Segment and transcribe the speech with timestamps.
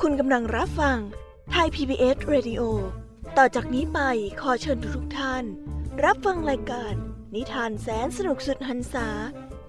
[0.00, 0.98] คุณกำลังรับฟัง
[1.50, 2.62] ไทย PBS Radio
[3.38, 4.00] ต่อจากนี้ไป
[4.40, 5.44] ขอเชิญทุกท่าน
[6.04, 6.94] รับฟังรายการ
[7.34, 9.08] นิทานแสนสนุกสุดหันษา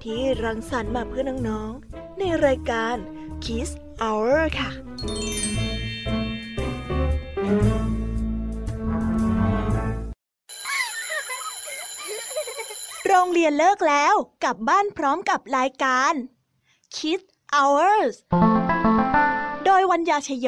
[0.03, 2.95] ที่รังสรรค์มาเพื่อน้องๆ ในรายการ
[3.43, 3.69] Kiss
[4.01, 5.64] Hour ค่ะ
[13.45, 16.13] รียนเลิกแล้ว กลับบ้านพร้อมกับรายการ
[16.95, 18.15] Kids Hours
[19.65, 20.47] โดยวัญญาชยโย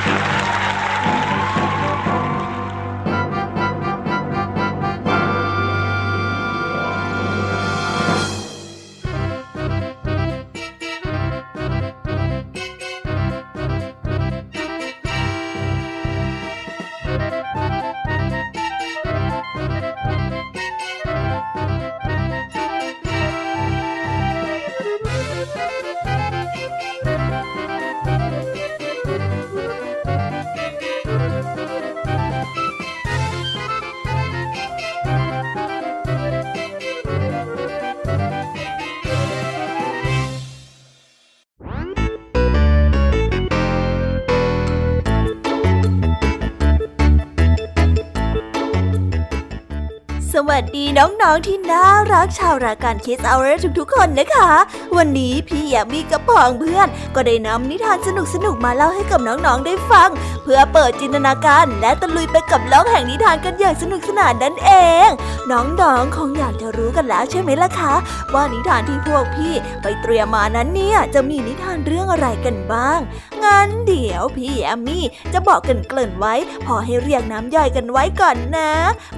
[50.75, 53.47] ดีน้องๆที่น่ารักชาวรายการคิสเอาเร
[53.79, 54.51] ทุกๆคนนะคะ
[54.97, 58.09] วันนี้พี่แยมมี่กับพองเพื่อน ก็ได้นำนิทานส
[58.45, 60.09] นุกๆมาเล่าให้กับน้องๆได้ฟัง
[60.43, 64.71] เพื่อเปิดจินตนาการและตะลุยไปกับโลกแห่งนิทานกันอย่างสนุกสนานนั่นเอ
[65.07, 65.09] ง
[65.51, 67.93] น้องๆคงอยากจะรู้กันแล้วใช่ไหมล่ะคะ
[68.33, 72.99] ว่านิทานที่พวกพี่ไปเตรียมมานั้นเนี่ยจะมีนิทานเรื่องอะไรกันบ้าง
[73.45, 76.33] งั้นเดี๋ยวพี่แอมมี่จะบอกกันเกริ่นไว้
[76.65, 78.71] พอให้เรียงน้ำย่อยกันไว้ก่อนนะ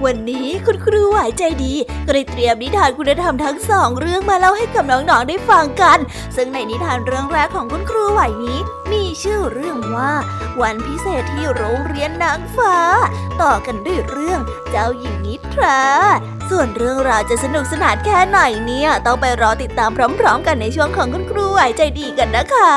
[0.04, 1.74] วันนี้คุณครูไหวใจดี
[2.06, 5.98] ก็ได้เตรียมนิทานคุณธรรมทั้งสองเรื่องมาเล่าให้กับน้องๆได้ฟังกัน
[6.36, 8.58] ซึ่งในนิทานเรื่องแรกของคุณครูไหวนี้
[8.92, 10.12] มีชื่อเรื่องว่า
[10.60, 12.76] วันพิเศษที่โรงเรียนนางฟ้า
[13.42, 14.40] ต่อกันด้วยเรื่อง
[14.70, 15.80] เจ้าหญิงนิทรา
[16.50, 19.90] ส่วนเรื่องราวจะสนุกสนานแค่ไหนเนี่ย ต้องไปรอติดตาม
[20.20, 22.74] พร้อม ๆ กันในช่วงของคุณครูไหวใจดีกันนะคะ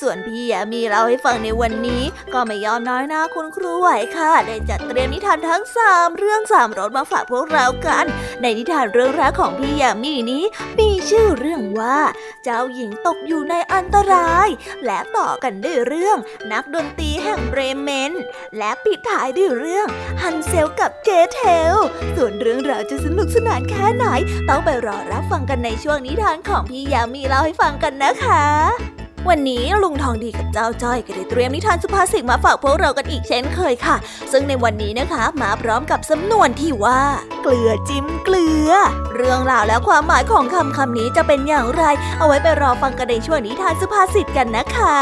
[0.00, 2.02] ส่วนพี่ยามีเล่าให้ฟังในวันนี้
[2.34, 8.06] ก็ไม่ยอมน้อยหน้าคุณครูไหวค่ะ ได้จัดเตรียมนิทานทั้งสามเรื่องสามรสมาฝากพวกเรากัน
[8.42, 10.44] ในนิทานเรื่องแรกของพี่ยามีนี้
[10.78, 11.98] มีชื่อเรื่องว่า
[12.44, 14.48] เจ้าหญิงตกอยู่ในอันตราย
[14.84, 16.18] และต่อกันด้วยเรื่อง
[16.52, 18.12] นักดนตรีแห่งเบรเมน
[18.58, 19.86] และปิดท้ายด้วยเรื่อง
[20.22, 21.42] ฮันเซลกับเกเท
[21.74, 21.76] ล
[22.16, 24.06] ส่วนเรื่องราวจะสนุกสนานแค่ไหน
[24.48, 33.96] ต้องไปรอรับฟังกันในช่วงนิทานของพี่ยามีเล่าให้ฟังกันนะคะ วันนี้ลุงทองดีกับเจ้าจ้อยก็ได้เตรียมนิทานสุภาษิตมาฝากพวกเรากันอีกเช่นเคยค่ะ
[34.32, 37.02] ซึ่งในวันนี้นะคะมาพร้อมกับสำนวนที่ว่า
[37.42, 38.70] เกลือจิ้มเกลือ
[39.16, 41.84] เรื่องราวและความหมายของคำคำนี้จะเป็นอย่างไร
[42.18, 44.98] เอาไว้ไปรอฟังกันในช่วงนิทานสุภาษิตกันนะคะ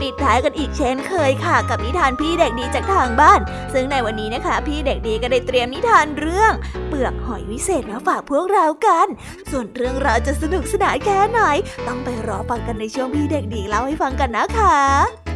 [0.00, 3.40] ปิดท้ายกันอีกเช่นเคยค่ะ กับนิทานพี่เด็กดีจากทางบ้าน
[3.72, 6.52] ซึ่งในวันนี้นะคะ พี่เด็กดีก็ได้เตรียมนิทานเรื่อง
[6.88, 9.06] เปลือกหอยวิเศษมาฝากพวกเรากัน
[9.50, 11.40] ส่วนเรื่องราวจะสนุกสนานแค่ไหน
[11.86, 15.25] ต้องไปรอฟังกันในช่วงพี่เด็กดีเล่าให้ฟังกันนะคะ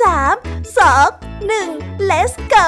[0.00, 1.08] 3สอง
[1.46, 1.68] หนึ่ง
[2.10, 2.66] let's go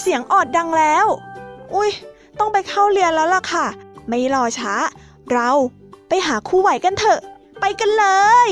[0.00, 1.06] เสียงออดดังแล้ว
[1.80, 1.94] อุ้ย
[2.38, 3.66] ต้องไปเข้าเรียนแล้วล่ะค่ะ
[4.08, 4.74] ไม่รอช้า
[5.32, 5.50] เรา
[6.08, 7.20] ไปหาคู่ไหวกันเถอะ
[7.60, 8.04] ไปกันเล
[8.48, 8.50] ย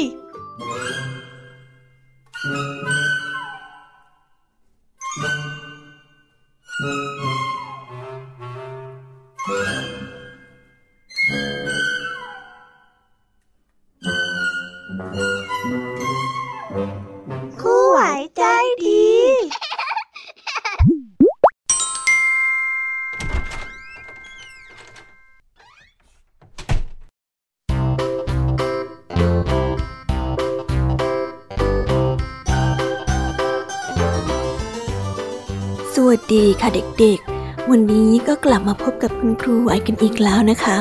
[36.34, 36.69] ดีค่ะ
[37.00, 40.78] เด็กๆ วันนี้ก็กลับมาพบกับคุณครูไหวกันอีกแล้วนะคะ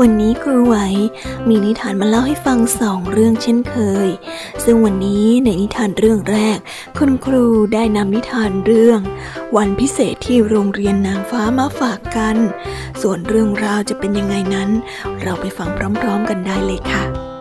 [0.00, 0.76] วันนี้ครูไหว
[1.48, 3.76] มีนิทานมาเล่าให้ฟังสองเรื่องเช่นเค
[4.06, 4.08] ย
[4.64, 6.58] ซึ่งวันนี้ในนิทานเรื่องแรก
[6.98, 7.44] คุณครู
[7.74, 9.00] ได้นำนิทานเรื่อง
[9.56, 12.36] วันพิเศษที่โรงเรียนนางฟ้ามาฝากกัน
[13.02, 14.70] ส่วนเรื่องราวจะเป็นยังไงนั้น
[15.22, 15.68] เราไปฟัง
[16.00, 17.33] พร้อมๆกันได้เลยค่ะ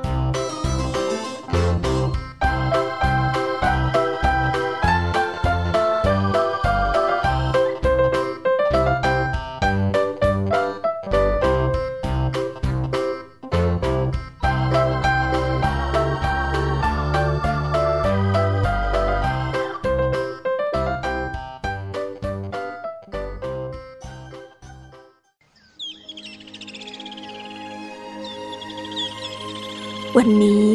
[30.17, 30.67] วันนี้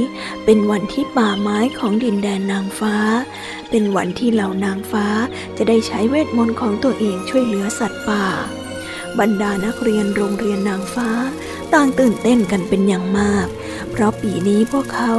[0.44, 2.96] เป็นวันที่ป่าไม้ของดินแดนนางฟ้า
[3.70, 5.06] เป็นวันที่เหล่านางฟ้า
[5.56, 8.24] จะได้ใช้เวทมนต์ของตัวเองช่วยเหลือสัตว์ป่า
[9.18, 11.10] บรรดานักเรียนโรงเรียนนางฟ้า
[11.74, 13.46] ต่างตื่นเต้นกันเป็นอย่างมาก
[13.90, 15.12] เพราะปีนี้พวกเขา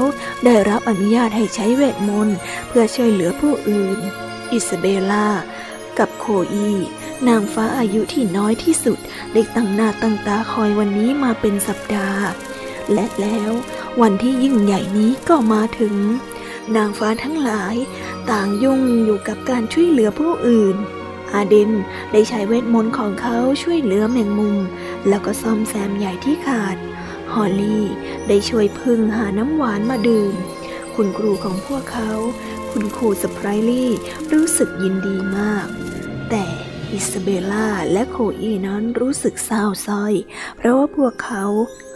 [0.46, 2.38] ได้รับอนุญาตให้ใช้เวทมนต์
[2.68, 4.00] เพื่อช่วยเหลือผู้อื่น
[4.52, 5.28] อิสเบล่า
[6.00, 6.72] กับโคอี
[7.28, 8.98] นางฟ้าอายุที่น้อยที่สุด
[9.34, 12.24] ได้ตั้งหน้าตั้งตาคอยวันนี้มาเป็นสัปดาห์
[12.94, 13.52] และแล้ว
[14.02, 15.96] วันที่ยิ่งใหญ่นี้ก็มาถึง
[16.76, 17.76] นางฟ้าทั้งหลาย
[18.32, 20.76] ต่างยุ่งอยู่กับการช่วยเหลือผู้อื่น
[21.34, 21.72] อาเดน
[22.12, 24.58] ได้ใช้เวทมนต์ของเขาช่วยเหลือแมงมุม
[25.08, 26.78] แล้วก็ซ่อมแซมใหญ่ที่ขาด
[27.34, 27.86] ฮอลลี่
[28.28, 30.34] ได้ช่วยพึ่งหาน้ำหวานมาดื่ม
[30.96, 32.12] คุณครูของพวกเขา
[32.72, 33.92] คุณครูสไพรลี่
[34.34, 35.68] รู้สึกยินดีมาก
[36.30, 36.46] แต่
[36.92, 40.14] อิสเบลล่าและโคลอีนั้นรู้สึกเศร้าสร้อย
[40.58, 41.44] เพราะว่าพวกเขา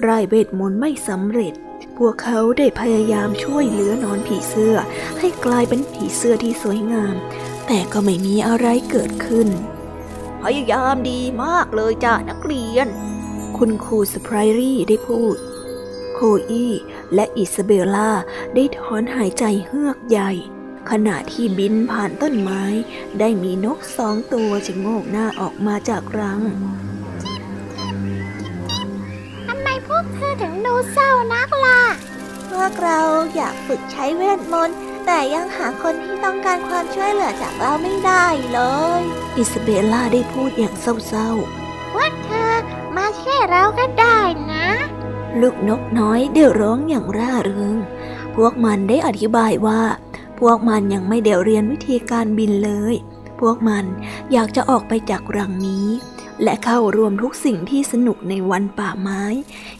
[0.01, 1.53] ร่ายเวทมนตร์ไม่สำเร็จ
[1.97, 4.75] พวกเขาได้พยายามช่วยเหลือหนอนผีเสื้อ
[5.19, 7.15] ให้กลายเป็นผีเสื้อที่สวยงาม
[7.67, 9.47] แต่ก็ไม่มีอะไรเกิดขึ้น
[10.43, 12.87] พยายามดีมากเลยจ้านักเรียน
[13.57, 15.35] คุณครูสไพรรี่ได้พูด
[16.13, 16.67] โคลอี
[17.13, 18.11] และอิสเบลล่า
[18.55, 20.31] ได้ถอนหายใจเฮือกใหญ่
[20.89, 22.63] ขณะที่บินผ่านต้นไม้
[23.19, 26.41] ได้มีนกสองตัวชะโงกหน้าออกมาจากรัง
[30.23, 31.81] พวกเธอถึงดูเศร้านักล่ะ
[32.51, 32.99] พวกเรา
[33.35, 38.59] อยากฝึกใช้เวทมนต์แต่ยังหาคนที่ต้องการความช่วยเหลือจากเราไม่ได้เล
[38.99, 39.01] ย
[39.37, 41.29] อิสเบลล่าได้พูดอย่างเศร้า
[41.93, 42.53] พวกเธอ
[42.97, 44.19] มาช่วยเราก็ได้
[44.51, 47.77] นะๆลูกนกน้อยได้ร้องอย่างร่าเริง
[48.35, 49.81] พวกมันได้อธิบายว่า
[50.39, 52.95] พวกมันยังไม่ได้เรียนวิธีการบินเลย
[53.39, 53.85] พวกมัน
[54.31, 55.87] อยากจะออกไปจากรังนี้
[56.43, 59.23] และเข้าร่วมทุกสิ่งที่สนุกในวันป่าไม้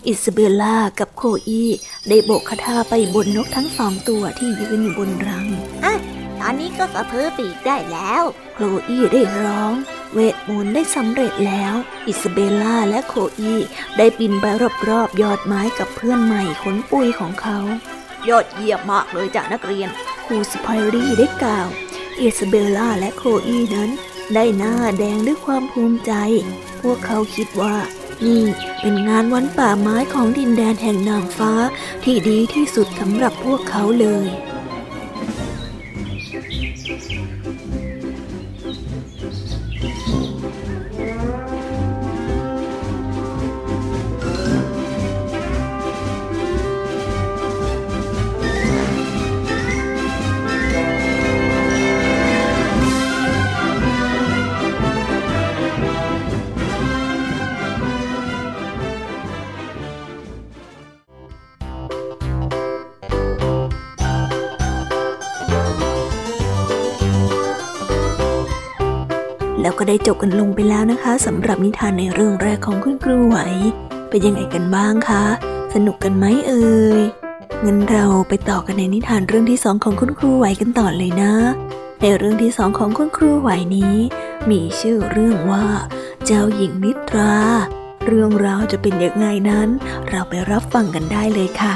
[0.06, 1.64] อิสเบลล่ากับโคลอี
[2.10, 5.48] ได้โบกคาถาไปบนนกทั้งสองตัวที่ยืนอยู่บนรัง
[6.40, 9.74] ตอนนี้ก็กระเพื่อปีกได้แล้ว โคลอีได้ร้อง
[10.14, 11.76] เวทมนตร์ได้สำเร็จแล้ว
[12.08, 13.54] อิสเบลล่าและโคลอี
[13.98, 14.46] ได้บินไป
[14.90, 17.60] รอบๆยอดไม้กับเพื่อนใหม่ขนปุยของเขา
[18.30, 19.90] ยอดเยี่ยมมากเลยจ้ะนักเรียน
[20.26, 21.68] ครูสไพรี่ได้กล่าว
[22.20, 23.90] อิสเบลล่าและโคลอีนั้น
[24.34, 26.14] ได้หน้าแดงด้วยความภูมิใจ
[26.82, 27.76] พวกเขาคิดว่า
[28.26, 28.44] นี่
[28.82, 31.54] เป็นงานวันป่าไม้ของดินแดนแห่งนางฟ้า
[32.04, 34.28] ที่ดีที่สุดสำหรับพวกเขาเลย
[69.64, 73.38] แล้วก็ได้จบกันลงไปแล้วนะคะสำหรับนิทานในเรื่องแรกของคุณครูไหว
[74.10, 75.24] เป็นยังไงกันบ้างคะ
[75.74, 77.02] สนุกกันไหมเอ่ย
[77.66, 81.34] งั้นเราไปต่อกันในนิทานเรื่องที่สองของคุณครูไหวกันต่อเลยนะ
[82.02, 83.96] ในเรื่องที่สองของคุณครูไหวนี้
[84.50, 85.66] มีชื่อเรื่องว่า
[86.26, 87.36] เจ้าหญิงนิทรา
[88.08, 89.70] เรื่องราวจะเป็นยังไงนั้น
[90.10, 91.76] เราไปรับฟังกันได้เลยค่ะ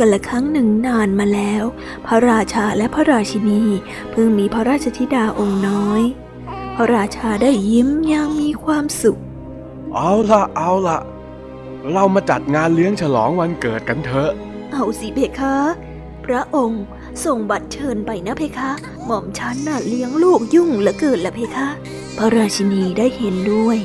[0.00, 1.64] กันละครั้งหนึ่งนานมาแล้ว
[2.06, 3.62] พระราชาและพระราชินี
[4.10, 6.02] เพิ่งมีพระราชธิดาองค์น้อย
[6.76, 9.18] พระราชาได้ยิ้มอย่างมีความสุข
[9.94, 10.98] เอาละเอาละ
[11.92, 14.30] เรามาจัดงานเลี้ยงฉลองวันเกิดกันเถอะ
[14.72, 15.56] เอาสิเพคะ
[16.24, 16.84] พระองค์
[17.24, 18.70] ส่งบัตรเชิญไปนะเพคะ
[19.06, 21.68] หม่อมฉันน่ะเลี้ยงลูกยุ่งเหลือเกินละเพคะ
[22.18, 23.78] พระราชินีได้เห็นด้วย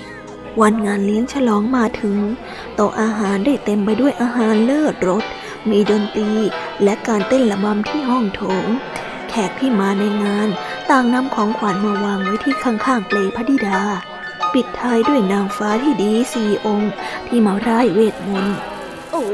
[0.61, 2.17] วันงานเลี้ยงฉลองมาถึง
[2.75, 5.23] โต๊ะอาหารได้เต็มไปด้วยอาหารเลิศรส
[5.69, 6.31] มีดนตรี
[6.83, 8.67] และการเต้นระบำที่ห้องโถง
[9.29, 10.49] แขกที่มาในงาน
[10.89, 13.79] ต่างนำของขวัญมาวางไว้ที่ข้างๆเปลพระธิดา
[14.53, 16.91] ปิดท้ายด้วยนางฟ้าที่ดีสี่องค์
[17.27, 18.57] ที่มาร่ายเวทมนต์
[19.11, 19.25] โอ้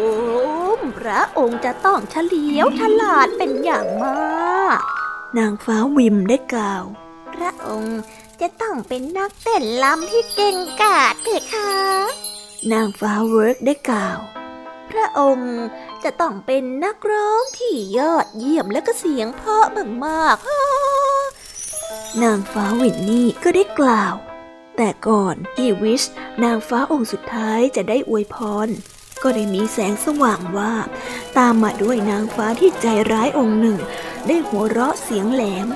[0.98, 4.80] พระองค์จะต้องเฉลียวฉลาดเป็นอย่างมาก
[5.38, 6.84] นางฟ้าวิมได้กล่าว
[7.36, 8.00] พระองค์
[8.42, 11.72] จะต้องเป็นนักเต้นลำที่เก่งกาจเพคะ
[12.72, 14.20] นางฟ้าเวิร์กได้กล่าว
[14.92, 15.54] พระองค์
[16.06, 19.66] จะต้องเป็นนักร้องที่ยอดเยี่ยมและก็เสียงเพราะ
[20.06, 24.16] มากๆนางฟ้าวินนี่ก็ได้กล่าว
[24.78, 26.04] แต่ก่อนที่วิช
[26.44, 28.68] นางฟ้าองค์สุดท้ายจะได้อวยพร
[29.24, 30.74] ก็ได้มีแสงสว่างว่า
[31.38, 33.78] ตามมาด้วยนางฟ้าที่ใจร้ายองค์หนึ่ง
[34.28, 35.68] ได้หัวเราะเสียงแหลม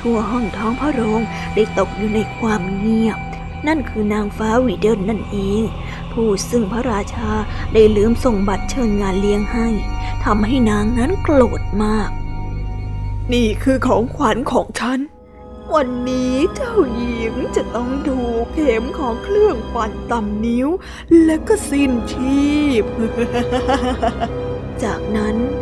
[0.00, 1.20] ทั่วห้องท้องพระโรง
[1.54, 3.18] ได้ตกอยู่ในความเงียบ
[3.66, 5.64] นั่นคือนางฟ้าวีเดิลนั่นเอง
[6.12, 7.30] ผู้ซึ่งพระราชา
[7.72, 9.68] ได้ลืมส่งบัตรเชิญงานเลี้ยงให้
[10.24, 12.10] ทำให้นางนั้นโกรธมาก
[13.32, 15.00] นี่คือของขวัญของฉัน
[15.74, 18.18] วันนี้เจ้าหญิงจะต้องดู
[18.52, 20.68] เข็มของเครื่องปั่นต่ำนิ้ว
[21.24, 22.50] และก็สิ้นชี
[22.82, 22.84] พ
[24.84, 25.36] จากนั้น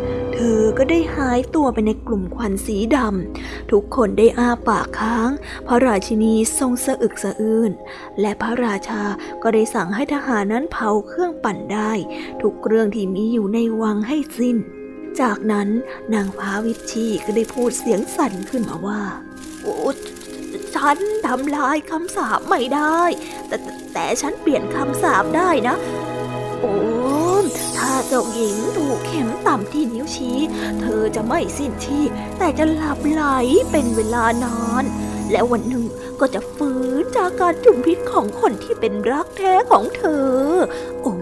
[0.57, 5.29] อก็ได้หายตัวไปในกลุ่มควันสีดำทุกคนได้อ้าปากค้าง
[5.67, 7.71] พระราชินีทรงสะอึกสะอื้น
[8.21, 9.03] และพระราชา
[9.43, 11.91] ก็ได้สั่งให้ทหารนั้นเผาเครื่องปั่นได้
[12.41, 14.57] ทุกเรื่องที่มีอยู่ในวังให้สิ้น
[15.21, 15.67] จากนั้น
[16.13, 19.01] นางฟ้าวิชีก็ได้พูดเสียงสั่นขึ้นมาว่า
[19.61, 19.77] โอ้
[20.75, 23.01] ฉันทำลายคำสาปไม่ได้
[23.47, 25.75] แต่แต่แต่ฉันเปลี่ยนคำสาปได้นะ
[26.61, 26.75] โอ้
[27.77, 30.37] ถ้าเจ้าหญิงถูกเข็มต่ำที่นิ้วชี้
[30.81, 33.23] เธอจะไม่สิ้นชีพแต่จะหลับไหล
[33.71, 34.83] เป็นเวลานาน
[35.31, 35.85] และวันหนึ่ง
[36.19, 40.35] ก็จะฟื้นจากการจุมพิษของคนที่เป็นรักแท้ของเธอ
[41.01, 41.15] โอ้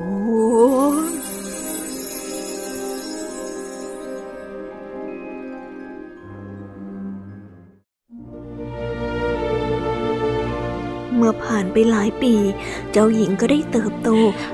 [11.19, 12.35] เมื่อผ่านไปหลายปี
[12.91, 14.09] เจ้าหญิงก็ได้เติบโต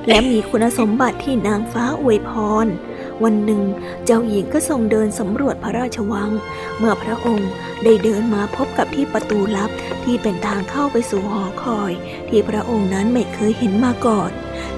[0.08, 2.32] และมีคุณสมบัติที่นางฟ้าอวยพ
[2.66, 2.68] ร
[3.24, 3.62] วันหนึ่ง
[4.06, 6.32] เจ้าหญิงก็ทรงเดินสำรวจพระราชวัง
[6.78, 7.52] เมื่อพระองค์
[7.84, 9.70] ได้เดินมาพบกับที่ประตูลับ
[10.04, 11.92] ที่เป็นทางเข้าไปสู่หอคอย
[12.30, 14.32] ที่พระองค์นั้นไม่เคยเห็นมาก่อน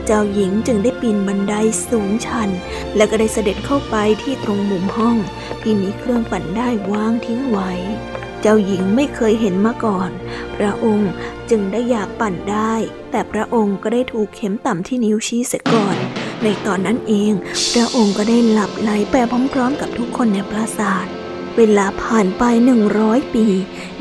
[0.05, 1.53] เจ้าหญิงจึงได้ปีนบันได
[1.89, 2.49] สูงชัน
[2.95, 5.17] แล้วก็ได้เสด็จเข้าไปที่ตรงมุมห้อง
[5.61, 7.71] ที่มีเครื่องปั่นได้วางทิ้งไว้
[8.41, 10.09] เจ้าหญิงไม่เคยเห็นมาก่อน
[10.55, 11.11] พระองค์
[11.51, 12.73] จึงได้อยากปั่นได้
[13.11, 15.97] แต่พระองค์ก็ได้ถูกเข็มต่ำที่นิ้วชี้เสียก่อน
[16.43, 17.33] ในตอนนั้นเอง
[17.73, 19.15] พระองค์ก็ได้หลับไหลไป
[19.53, 21.07] พร้อมๆ กับทุกคนในปราสาท
[21.57, 23.45] เวลาผ่านไปหนึ่งร้อยปี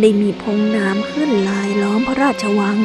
[0.00, 2.78] ได้มีพงน้ำขึ้นลายล้อมพระราชวัง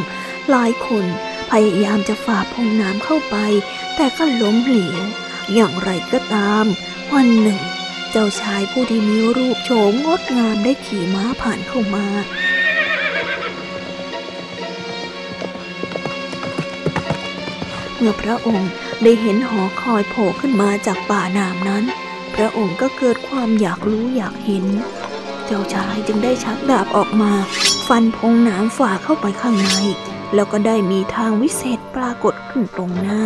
[0.50, 1.06] หลายคน
[1.52, 3.36] พยายามจะฝ่าพงน้ำเข้าไป
[3.96, 5.02] แต่ก็ล้มเหลว
[5.54, 6.66] อย่างไรก็ตาม
[7.14, 7.60] วันหนึ่ง
[8.12, 12.06] เจ้าชายผู้ที่มีรูปโฉมงดงามได้ขี่ม้าผ่านเข้ามา
[18.02, 18.72] เมื่อพระองค์
[19.04, 21.84] ได้เห็นหอคอยโผล่ขึ้นมาจากป่าน้ำนั้น
[22.36, 24.66] พระองค์ก็เกิดความอยากรู้อยากเห็น
[25.46, 27.32] เจ้าชายจึงได้ชักดาบออกมา
[27.88, 29.72] ฟันพงหน้ำฝ่าเข้าไปข้างใน
[30.36, 33.22] แล้วก็ได้มีทางวิเศษปรากฏขึ้นตรงหน้า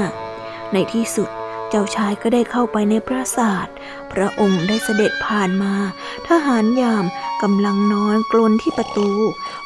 [0.74, 1.30] ในที่สุด
[1.70, 3.68] เจ้าจ้าชายก็ได้เข้าไปในปราสาท
[4.12, 5.74] พระองค์ได้เสด็จผ่านมา
[6.28, 7.06] ทหารยาม
[7.44, 9.10] กำลังนอนกลนที่ประตู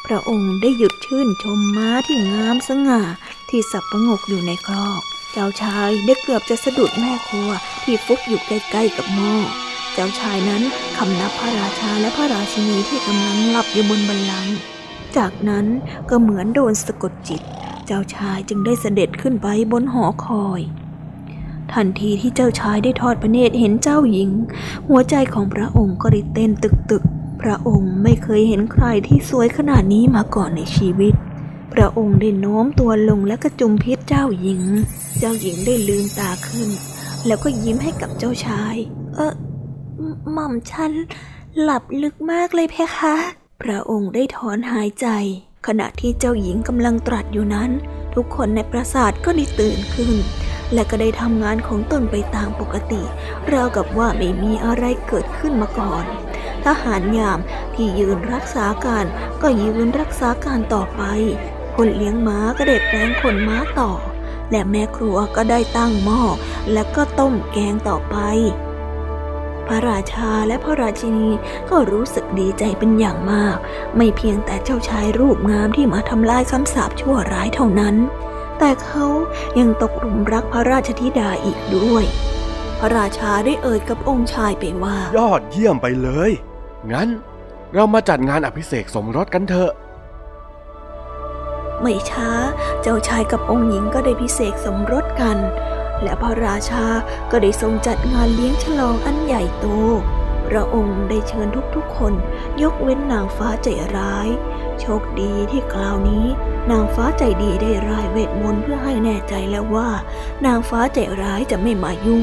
[0.06, 3.02] พระองค์ได้หยุดชื่นชมม้าที่งามสง่า
[3.50, 5.02] ที่สับประงกอยู่ในคลอก
[5.32, 7.50] เจ้าชายได้เกือบจะสะดุดแม่ครัว
[7.82, 9.34] ที่ฟุกอยู่ใกล้ๆกับหม้อ
[9.94, 10.62] เจ้าชายนั้น
[10.96, 14.54] คำนับพระราชาและพระราชินีที่กำลังหลับอยู่บนบัลลังก์
[15.16, 15.66] จากนั้น
[16.10, 17.42] ก็เหมือนโดนสะกดจิต
[17.86, 20.60] เจ้าชายจึงได้เสด็จขึ้นไปบนหอคอย
[21.72, 24.30] ทันทีที่เจ้าชายได้ทอดพระเนตรเห็นเจ้าหญิง
[24.88, 31.14] หัวใจของพระองค์ก็ได้เต้นตึกๆพระองค์ไม่เคยเห็นใครที่สวยขนาดนี้มาก่อนในชีวิต
[31.74, 34.62] พระองค์ได้โน้มตัวลงและกระจุมพิษเจ้าหญิง
[35.18, 36.68] เจ้าหญิงได้ลืมตาขึ้น
[37.26, 38.76] แล้วก็ยิ้มให้กับเจ้าชาย
[39.14, 39.34] เออ
[40.32, 40.92] หม่อมฉัน
[41.60, 43.16] หลับลึกมากเลยเพคะ
[43.62, 45.06] พระองค์ได้ถอนหายใจ
[45.66, 47.70] ขณะที่เจ้าหญิงกำลังตรัสอยู่นั้น
[48.14, 50.14] ทุกคนในปราสาทก็ได้ตื่นขึ้น
[50.72, 53.02] และก็ได้ทำงานของตนไปตามปกติ
[53.52, 56.04] ราวกับว่าไม่มีอะไรเกิดขึ้นมาก่อน
[56.64, 57.38] ทหารยาม
[57.74, 59.04] ที่ยืนรักษาการ
[59.42, 61.02] ก็ยืนรักษาการต่อไป
[61.82, 63.92] คนเลี้ยงม้าก็ได้แปลงขนม้าต่อ
[64.50, 66.22] และแม่ครัวก็ได้ตั้งหม้อ
[66.72, 68.16] และก็ต้มแกงต่อไป
[69.66, 71.28] พระราชาและพระราชินี
[71.70, 73.56] ก็รู้สึกดีใจเป็นอย่างมาก
[73.96, 77.96] ไม่เพียงแต่เจ้าชายรูปงามที่มาทำลายคำสาปชั่วร้ายเท่านั้น
[78.58, 79.06] แต่เขา
[79.58, 82.04] ยังตกหลุมรักพระราชธิดาอีกด้วย
[82.78, 86.30] พระราชาได้เอ่ยกับองค์ชายไปว่า ยอดเยี่ยมไปเลย
[86.92, 87.08] งั้น
[87.74, 89.72] เรามาจัดงานอภิเษกสมรสกันเถอะ
[91.82, 92.30] ไม่ช้า
[92.82, 95.38] เจ้าชายกับองค์หญิงก็ได้พิเศษสมรสกัน
[96.02, 96.84] และพระราชา
[97.30, 99.66] ก็ได้ทรงจัดงานเลี้ยงฉลองอันใหญ่โต
[100.48, 102.12] พระองค์ได้เชิญทุกๆคน
[102.62, 104.28] ยกเว้นนางฟ้าใจร้าย
[104.80, 106.26] โชคดีที่คราวนี้
[106.70, 109.88] นางฟ้าใจดีได้ร่ายเวทมนต์เพื่อให้แน่ใจแล้วว่า
[110.46, 112.22] นางฟ้าใจร้ายจะไม่มายุ่ง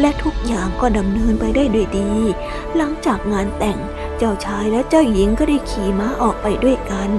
[0.00, 2.10] และทุกอย่างก็ดำเนินไปได้ด้วยดี
[2.76, 3.78] หลังจากงานแต่ง
[4.18, 7.10] เจ้าชายและเจ้าหญิงก็ได้ขี่ม้าออกไปด้วยกัน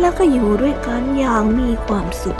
[0.00, 2.38] แล้วก็อยู่ด้วยกันอย่างมีความสุข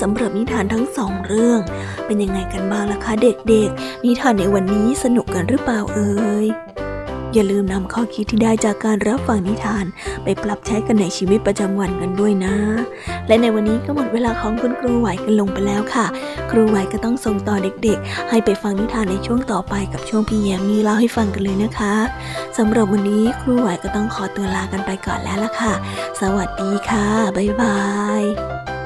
[0.00, 1.60] สำหรับนิทานทั้งสองเรื่อง
[2.06, 6.12] เป็นยังไงกันบ้างล่ะคะเด็กๆ นิทานในวันนี้สนุกกันหรือเปล่าเอ่
[6.46, 6.48] ย
[7.34, 9.84] อย่าลืมนำข้อคิดที่ได้จากการรับฟังนิทาน
[10.22, 12.54] ไปปรับใช้กันในชีวิตประจำวันกันด้วยนะ
[13.26, 16.06] และในวันนี้ก็หมดเวลาของคุณครูไหวกันลงไปแล้วค่ะ
[16.50, 21.94] ครูไหวก็ต้องส่งต่อเด็กๆ ให้ไปฟังนิทานในช่วงต่อไปกับช่วงพี่แยมมีเล่าให้ฟังกันเลยนะคะ
[22.58, 25.72] สำหรับวันนี้ครูไหวก็ต้องขอตัวลากันไปก่อนแล้วล่ะค่ะ
[26.20, 27.06] สวัสดีค่ะ
[27.36, 27.78] บ๊ายบา
[28.20, 28.77] ย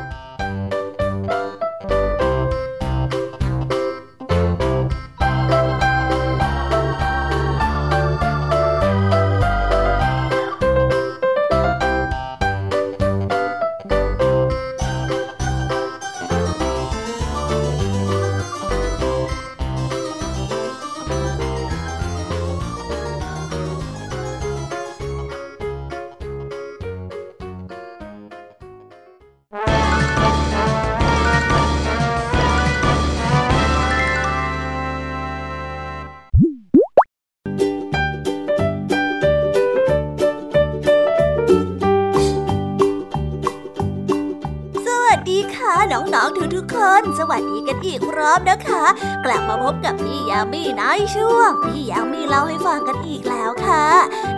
[47.32, 48.84] วัสดีกันอีกรอบนะคะ
[49.24, 50.82] กลับมาพบกับพี่ยามีใน
[51.16, 53.86] ช่วง พี่ยามีเล่าให้ฟังกันอีกแล้วค่ะ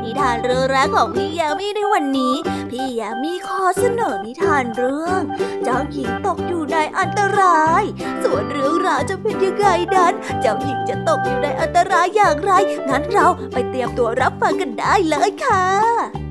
[0.03, 2.35] นิทานเรื่องแรกของพี่ยามีในวันนี้
[2.71, 5.23] พี่ยามีขอเสนอนิทานเรื่อง
[5.63, 7.83] เจ้าหญิงตกอยู่ในอันตราย
[8.23, 12.53] ส่วนเรื่องราวจะเป็นยังไงนั้น เจ้าหญิงจะตกอยู่ในอันตรายอย่างไร
[12.89, 16.24] งั้นเราไปเตรียมตัวรับฟังกันได้เลยค่ะ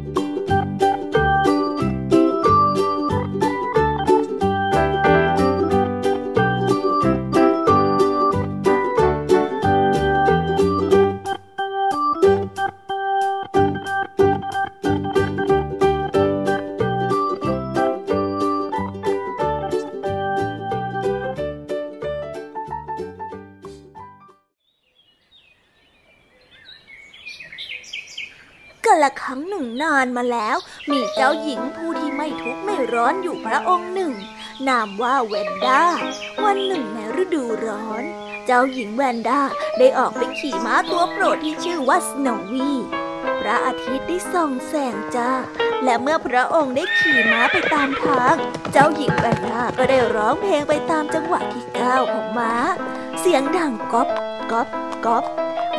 [30.04, 30.58] านมาแล้ว
[30.92, 34.14] มีเจ้าหญิงผู้ที่ไม่ทุกข์ไม่ร้อนอยู่พระองค์หนึ่ง
[34.68, 35.84] นามว่าแวนด้า
[36.44, 38.04] วันหนึ่งในฤดูร้อน
[38.46, 39.42] เจ้าหญิงแวนด้า
[39.80, 42.72] ได้ออกไปขี่ม้าตัวโปรดที่ชื่อว่าสโนวี
[43.40, 45.32] พระอาทิตย์ได้ส่องแสงจ้า
[45.84, 48.36] และเมื่อพระองค์ได้ขี่ม้าไปตามทาง
[48.72, 52.54] เจ้าหญิงแวนด้าก็ได้ร้องเพลงไปตามจังหวะที่ก้าวของม้า
[53.20, 54.08] เสียงดังก๊อบ
[54.52, 54.68] ก๊อบ
[55.06, 55.24] ก๊อบ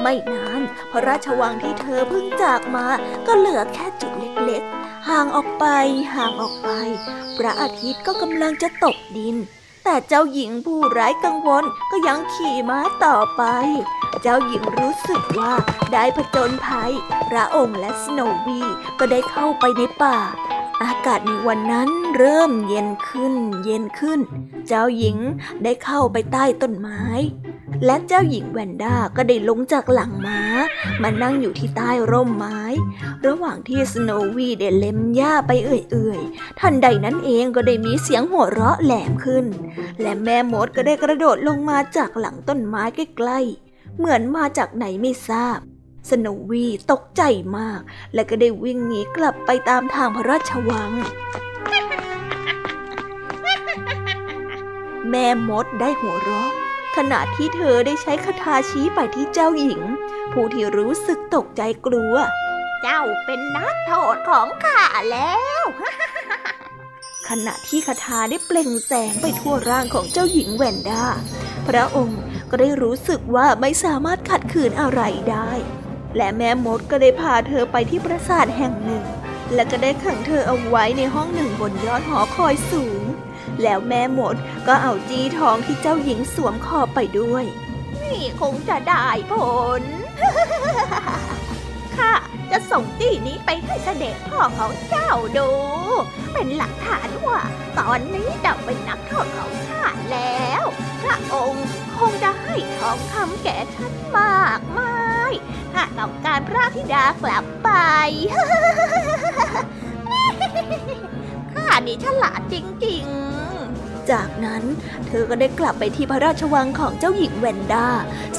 [0.03, 2.87] ไม่นานพระราชวังที่เธอเพิ่งจากมา
[3.27, 4.13] ก็เหลือแค่จุด
[4.45, 5.65] เล็กๆ ห่างออกไป
[6.15, 6.71] ห่างออกไป
[7.39, 9.37] พระอาทิตย์ก็กำลังจะตกดิน
[9.85, 13.43] แต่เจ้าหญิงผู้ไร้กังวลก็ยังขี่ม้าต่อไป
[14.23, 15.53] เจ้าหญิงรู้สึกว่า
[15.93, 16.93] ได้ผจญภัย
[17.31, 18.61] พระองค์และสโนวี
[18.99, 20.19] ก็ได้เข้าไปในป่า
[20.85, 24.21] อากาศในวันนั้นเริ่มเย็นขึ้น เย็นขึ้น
[24.67, 25.19] เจ้าหญิง
[25.63, 27.03] ได้เข้าไปใต้ต้นไม้
[27.85, 30.41] และเจ้าหญิงแวนด้าก็ได้ลงจากหลังม้า
[31.03, 32.61] มานั่งอยู่ที่ใต้ร่มไม้
[33.27, 39.47] ระหว่างที่สโนวีได้เล็มหญ้าไปเอื่อยๆทันใดนั้นเองก็ได้มีเสียงหัวเราะแหลมขึ้น
[40.03, 45.59] และแม่มดก็ได้กระโดดลงมาจากหลังต้นไม้ใกล้ๆเหมือนมาจากไหนไม่ทราบ
[46.11, 47.23] สโนวีตกใจ
[47.59, 47.81] มาก
[48.15, 50.93] และก็ได้วิ่งหนีกลับไปตามทางพระราชวัง
[55.11, 56.51] แม่มดได้หัวเราะ
[56.97, 59.83] ขณะที่เธอได้ใช้คาถาชี้ไปที่เจ้าหญิง
[60.33, 62.15] ผู้ที่รู้สึกตกใจกลัว
[62.83, 65.63] เจ้าเป็นนักโทษของข้าแล้ว
[67.29, 71.05] ขณะที่คาถาได้เปล่งแสงไปทั่วร่างของเจ้าหญิงแวนด้า
[71.69, 75.51] พระองค์ก็ได้รู้สึกว่าไม่สามารถขัดขืนอะไรได้
[76.17, 79.05] และแม่มดก็ได้พาเธอไปที่ปราสาทแห่งหนึ่ง
[79.55, 83.05] และก็ได้ขังเธอเอาไว้ในห้องหนึ่งบนยอดหอคอยสูง
[83.63, 87.45] แล้วแม่มดก็เอาจีทองที่เจ้าหญิงสวมคอไปด้วย
[88.03, 89.35] นี่คงจะได้ผ
[89.81, 89.83] ล
[91.97, 92.13] ข้า
[92.51, 95.49] จะส่งตี้นี้ไปให้เสด็จพ่อของเจ้าดู
[96.33, 97.41] เป็นหลักฐานว่า
[97.79, 100.65] ตอนนี้เจ้าเป็นนักโทษของข้าแล้ว
[101.03, 101.67] พระองค์
[101.99, 104.94] คงจะให้ทองคำแก่ฉันมากมาย
[105.75, 107.71] ข้าต้องการพระธิดากลับไป
[111.53, 114.63] ข้านี่ฉลาดจริงๆ จากนั้น
[115.07, 117.89] เธอก็ได้กลับไปที่พระราชวังของเจ้าหญิงแวนด้า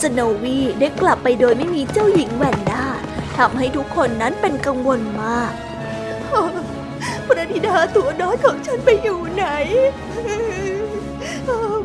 [0.02, 2.86] สโนวีได้กลับไปโดยไม่มีเจ้าหญิงแวนด้า
[3.38, 5.54] ทำให้ทุกคนนั้นเป็นกังวลมาก
[7.28, 9.46] พระธิดาตัวน้อยของฉันไปอยู่ไหน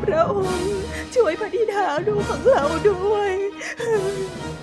[0.05, 0.75] พระองค์
[1.14, 3.33] ช่วยพระธิดาดูของเราด้วย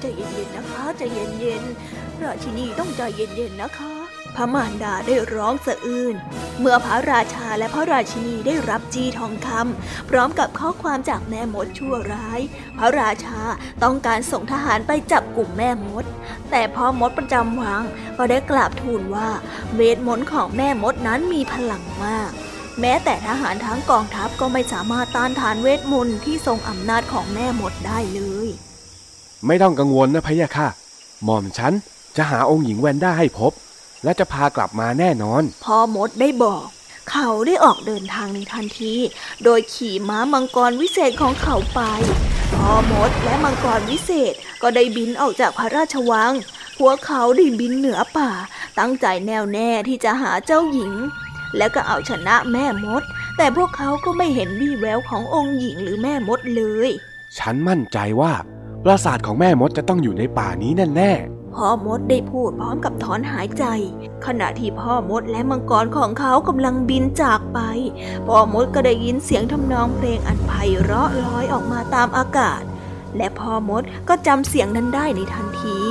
[0.02, 3.94] ใจเย็นๆนะคะใจเย็นๆราชินีต้องใจเย็นๆนะคะ
[4.36, 6.16] พระมารดาได้ร้องสะอื้น
[6.60, 12.40] เมื่อพระราชาและพระราชินีได้รับจีทองคำพร้อมกับข้อความจากแม่มดชั่วร้าย
[12.78, 13.42] พระราชา
[13.84, 16.06] ต้องการส่งทหารไปจับกลุ่มแม่มด
[16.52, 17.84] แต่พ่อมดประจำวัง
[18.18, 19.30] ก็ได้กราบทูลว่า
[19.76, 22.32] เวทมนต์ของแม่มดนั้นมีพลังมาก
[22.82, 28.50] แม้แต่ทหารทั้งกองทัพก็ไม่สามารถต้านทานเวทมนต์ที่ทรงอำนาจของแม่มดได้เลย
[29.45, 30.67] ไม่ต้องกังวลนะพะยะค่ะ
[31.23, 31.73] หม่อมฉัน
[32.17, 33.52] จะหาองค์หญิงแวนด้าให้พบ
[34.04, 36.65] และจะพากลับมาแน่นอนพ่อมดได้บอก
[37.12, 38.93] เขาได้ออกเดินทางในทันที
[39.43, 41.82] โดยขี่ม้ามังกรวิเศษของเขาไป
[42.56, 46.34] พ่อมดและมังกรวิเศษก็ได้บินออกจากพระราชวัง
[46.80, 48.32] พวกเขาได้บินเหนือป่า
[48.80, 50.93] ตั้งใจแน่วแน่ที่จะหาเจ้าหญิง
[51.58, 53.04] และก็เอาชนะแม่มด
[53.38, 56.89] แต่พวกเขาก็ไม่เห็นวี่แววขององค์หญิงหรือแม่มดเลย
[57.38, 58.34] ฉันมั่นใจว่า
[58.84, 61.13] ปราสาทของแม่มดจะต้องอยู่ในป่านี้แน่
[61.56, 63.63] พ่อมดได้พูดพร้อมกับถอนหายใจ
[64.26, 67.60] ขณะที่พ่อมดและมังกรของเขากำลังบินจากไป
[68.28, 72.62] พ่อมดก็ได้ยินเสียงทำนองเพลงอันไพเราะลอยออกมาตามอากาศ
[73.18, 75.88] และพ่อมดก็จำเสียงนั้นได้ในทันทีๆ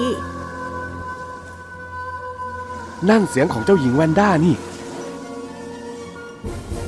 [3.09, 4.55] นั่นเสียงของเจ้าหญิงแวนด้านี่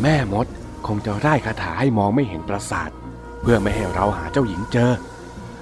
[0.02, 0.46] แม่มด
[0.87, 2.90] คงจะไล่คาถาให้มองไม่เห็นปราสาท
[3.40, 4.90] เพื่อไม่ให้เราหาเจ้าหญิงเจอ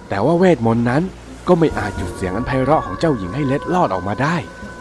[0.08, 1.02] แต่ว่าเวทมนต์นั้น
[1.48, 4.36] ก็ไม่อาจหยุดเสียงอันไพเราะของเจ้าหญิงให้เล็ดลอดออกมาได้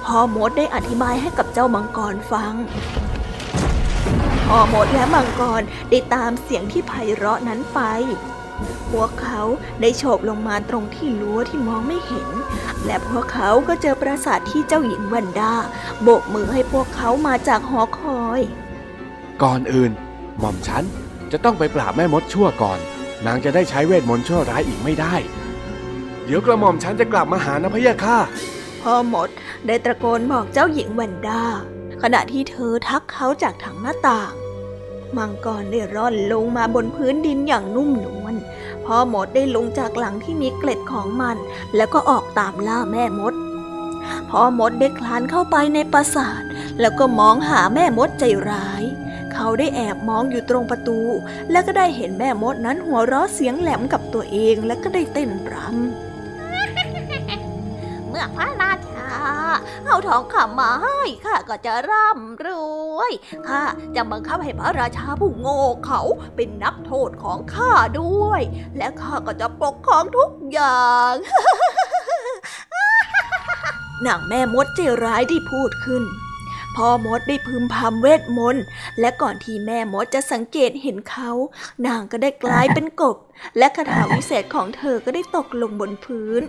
[0.05, 2.53] พ่อมดได้อธิบายให้กับเจ้ามังกรฟัง
[4.47, 7.81] พ่อมดและมังกรได้ตามเสียงที่ไพเราะนั้นไป
[8.91, 9.41] พวกเขา
[9.81, 12.29] ได้โฉบลงมาตรงที่รั้วที่มองไม่เห็น
[12.85, 15.53] และพวกเขาก็เจอปราสาทที่เจ้าหญิงวันดา
[16.03, 18.41] โบกมือให้พวกเขามาจากหอคอย
[19.43, 19.91] ก่อนอื่น
[20.39, 20.83] หม่อมฉัน
[21.31, 22.79] จะต้องไปปราบแม่มดชั่วก่อน
[23.25, 25.15] นางจะได้ใช้เวทมนต์ชั่วร้ายอีกไม่ได้
[26.25, 28.17] เดี๋ยวกระหม่อมฉันจะกลับมาหานะพะยะค่ะ
[28.81, 29.29] พ่อมด
[29.67, 31.43] ได้ตะโกนบอกเจ้าหญิงวันดา
[32.01, 34.33] ขณะที่เธอทักเขาจากทางหน้าต่าง
[35.17, 38.35] มังกรได้ร่อนลงมาบนพื้นดินอย่างนุ่มนวล
[38.85, 41.37] พ่อมดได้ลงจากหลังที่มีเกล็ดของมัน
[41.75, 43.33] แล้วก็ออกตามล่าแม่มด
[44.29, 46.41] พ่อมดได้คลานเข้าไปในปราสาท
[46.79, 48.83] แล้วก็มองหาแม่มดใจร้าย
[49.35, 50.99] เขาได้แอบมองอยู่ตรงประตู
[51.51, 55.67] แล้วก็ได้เห็นแม่มดนั้นหัวเราะเสียงแหลมกับตัวเองแล้วก็ได้เต้นรำ
[58.09, 59.09] เมื่อพระราชา
[59.85, 62.47] เอาทองคำมาให้ข้าก็จะร่ำร
[62.97, 63.11] วย
[63.47, 63.61] ข้า
[63.95, 66.01] จะบังคับให้พระราชาผู้โง่เขา
[66.35, 68.41] เป็นนักโทษของข้าด้วย
[68.77, 71.13] และข้าก็จะปกครองทุกอย่าง
[74.05, 76.03] นางแม่มดใจร้ายได้พูดขึ้น
[76.75, 78.63] พ่อมดได้พึมพำเวทมนต์
[78.99, 81.31] และก่อนที่แม่มดจะสังเกตเห็นเขา
[81.85, 83.17] นางก็ได้กลายเป็นกบ
[83.57, 86.41] และคาถาวิเศษของเธอก็ได้ตกลงบนพื้น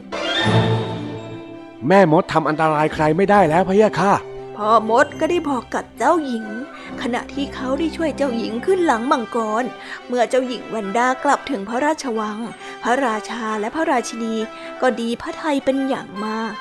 [1.88, 4.14] แม่มดทำอันตรายใครไม่ได้แล้วพะยะค่ะ
[4.56, 6.44] พ่อมดก็ได้บอกกับเจ้าหญิง
[7.02, 9.64] ขณะที่เขาได้ช่วยเจ้าหญิงขึ้นหลังมังกร
[10.06, 12.38] เมื่อเจ้าหญิงวันดากลับถึงพระราชวัง
[12.82, 14.34] พระราชาและพระราชินี
[14.80, 16.54] ก็ดีพระทัยเป็นอย่างมาก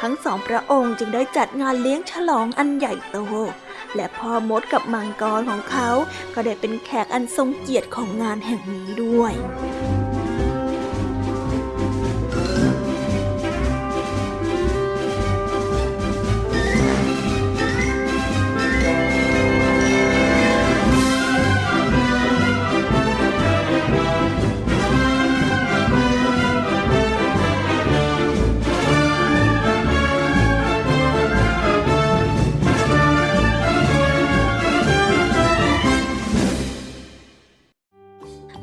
[0.00, 3.18] ทั้งสองพระองค์จึงได้จัดงานเลี้ยงฉลองอันใหญ่โต
[3.94, 5.88] และพ่อมดกับมังกรของเขา
[6.34, 9.32] ก็ได้เป็นแขกอันทรงเกียรติของงานแห่งนี้ด้วย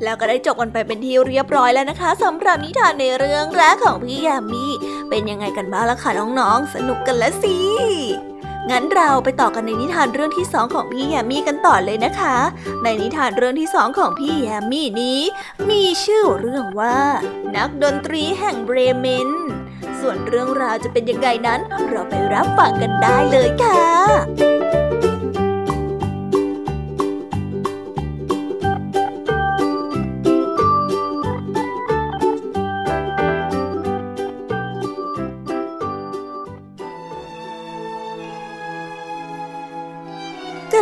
[0.04, 4.66] แล้วก็ได้จบกันไปเป็นที่เรียบร้อยแล้วนะคะสำหรับนิทานในเรื่องแรกของพี่ยามี
[5.08, 7.56] เป็นยังไงกันบ้างล่ะคะน้องๆ สนุกกันแล้วสิ
[8.70, 12.36] งั้นเราไปต่อกันในนิทานเรื่องที่สองของพี่แยมมี่กันต่อเลยนะคะ
[12.82, 15.20] ในนิทานเรื่องที่สองของพี่แยมมี่นี้
[15.70, 16.98] มีชื่อเรื่องว่า
[17.56, 19.28] นักดนตรีแห่งเบรเมน
[20.00, 23.84] ส่วนเรื่องราวจะเป็นยังไงนั้น เราไปรับฟังกันได้เลยค่ะ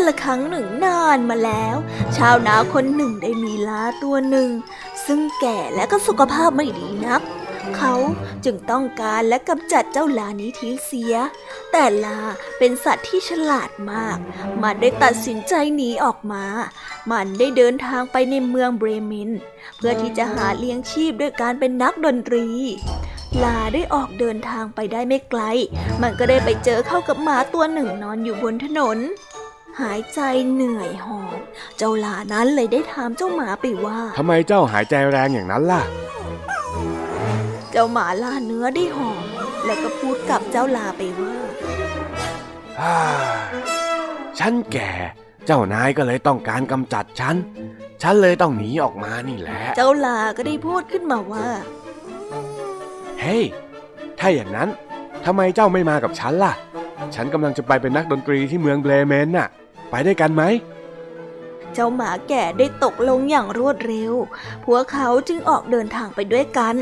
[0.08, 1.76] ละครั้งหนึ่งนานมาแล้ว
[2.16, 4.50] ชาวนาคนหนึ่งได้มีล้าตัวหนึ่ง
[5.06, 7.22] ซึ่งแก่และก็สุขภาพไม่ดีนัก
[7.76, 7.94] เขา
[8.44, 11.14] จึงต้องการและกำจัดเจ้าลานี้ทิ้งเสีย
[11.72, 12.20] แต่ลา
[12.58, 14.16] เป็นสัตว์ที่ฉลาดมาก
[14.62, 16.44] มันได้ตัดสินใจหนีออกมา
[17.10, 19.30] มันได้เดินทางไปในเมืองเบรเมน
[19.76, 22.46] เพื่อที่จะหาเลี้ยงชีพด้วยการเป็นนักดนตรี
[23.42, 25.42] ลาได้ออกเดินทางไปได้ไม่ไกล
[26.02, 28.98] มันก็ได้ไปเจอเข้ากับหมาตัวหนึ่งนอนอยู่บนถนน
[29.80, 30.20] หายใจ
[30.52, 31.38] เหนื่อยหอบ
[31.78, 35.82] เจ้าลานั้นเลยได้ถามเจ้าหมาไปว่าทำไมเจ้าหายใจแรงอย่างนั้นล่ะ
[37.72, 39.24] เจ้าหมาล่าเนื้อได้หอม
[39.64, 41.36] แล้วก็พูดกับเจ้าลาไปว่า
[42.80, 42.96] ฮ่า
[44.38, 44.90] ฉันแก่
[45.46, 47.34] เจ้านายก็เลยต้องการกำจัดฉัน
[48.02, 51.46] ฉันเลยต้องหนีออกมานี่แหละ เจ้าลาก็ได้พูดขึ้นมาว่า
[53.20, 53.42] เฮ้ย
[54.18, 54.68] ถ้าอย่างนั้น
[55.24, 56.52] ทำไมเจ้าไม่มากับฉันล่ะ
[57.14, 59.48] ฉันกำลังจะไปเป็นนักดนตรีที่เมืองเบลเมนน่ะ
[59.90, 60.42] ไปได้วยกันไหม
[61.74, 64.12] เจ้าหมาแก่ได้ตกลงอย่างรวดเร็ว
[64.64, 66.77] พวกเขาจึงออกเดินทางไปด้วยกัน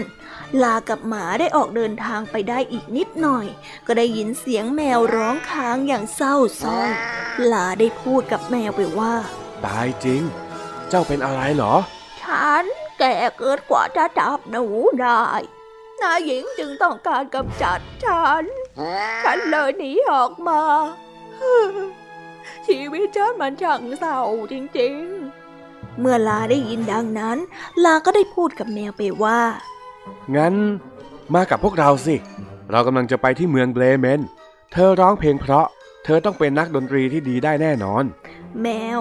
[0.62, 3.46] ลากับหมาได้ออกเดินทางไปได้อีกนิดหน่อย
[3.86, 6.90] ก็ได้ยินเสียงแมวร้องค้างอย่างเศร้าส้อย
[7.52, 9.14] ลาได้พูดกับแมวไปว่า
[9.64, 10.22] ตายจริง
[10.88, 11.74] เจ้าเป็นอะไรเหรอ
[12.22, 12.64] ฉัน
[12.98, 14.64] แก่เกินกว่าจะจับหนู
[15.00, 15.24] ได้
[16.02, 18.44] นายหญิงจึงต้องการกำจัดฉัน
[19.24, 20.60] ฉันเลยหนีออกมา
[22.68, 24.18] ชีวิตฉันมันช่างเศร้า
[24.52, 27.38] จริงๆ เมื่อลาได้ยินดังนั้น
[27.84, 29.40] ลาก็ได้พูดกับแมวไปว่า
[30.36, 30.54] งั้น
[31.34, 32.16] มากับพวกเราสิ
[32.70, 34.20] เรากำลังจะไปที่เมืองเบลเมน
[34.72, 35.66] เธอร้องเพลงเพราะ
[36.04, 38.04] เธอต้องเป็นนักดนตรีที่ดีได้แน่นอน
[38.62, 39.00] แมว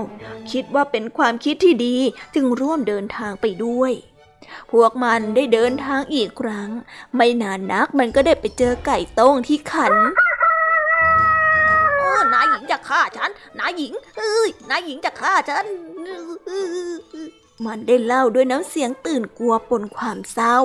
[0.51, 1.95] คิดว่าเป็นความคิดที่ดี
[2.35, 3.91] จึงร่วมเดินทางไปด้วย
[4.71, 6.69] พวกมันได้เดินทางอีกครั้ง
[7.15, 10.24] ไม่นานนักมันก็ได้ไปเจอไก่โต้งที่ขันเออ
[12.35, 15.65] นายหญิงจะฆ่าฉัน นายหญิง เอ้ย นายหญิงจะฆ่าฉัน
[17.65, 20.57] มันได้เล่าด้วยน้ำเสียงตื่นกลัวปนความเศร้า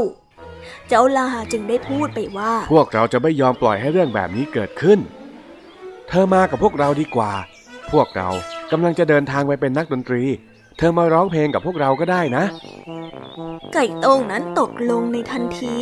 [0.88, 4.98] เจ้าลาจึงได้พูดไปว่า พวกเราจะไม่ยอมปล่อยให้เรื่องแบบนี้เกิดขึ้น
[6.08, 7.32] เธอมากับพวกเราดีกว่า
[7.92, 8.28] พวกเรา
[8.72, 10.22] กำลังจะเดินทางไปเป็นนักดนตรี
[10.82, 12.44] เธอมาร้องเพลงกับพวกเราก็ได้นะ
[13.74, 15.76] ไก่โต้งนั้นตกลงในทันที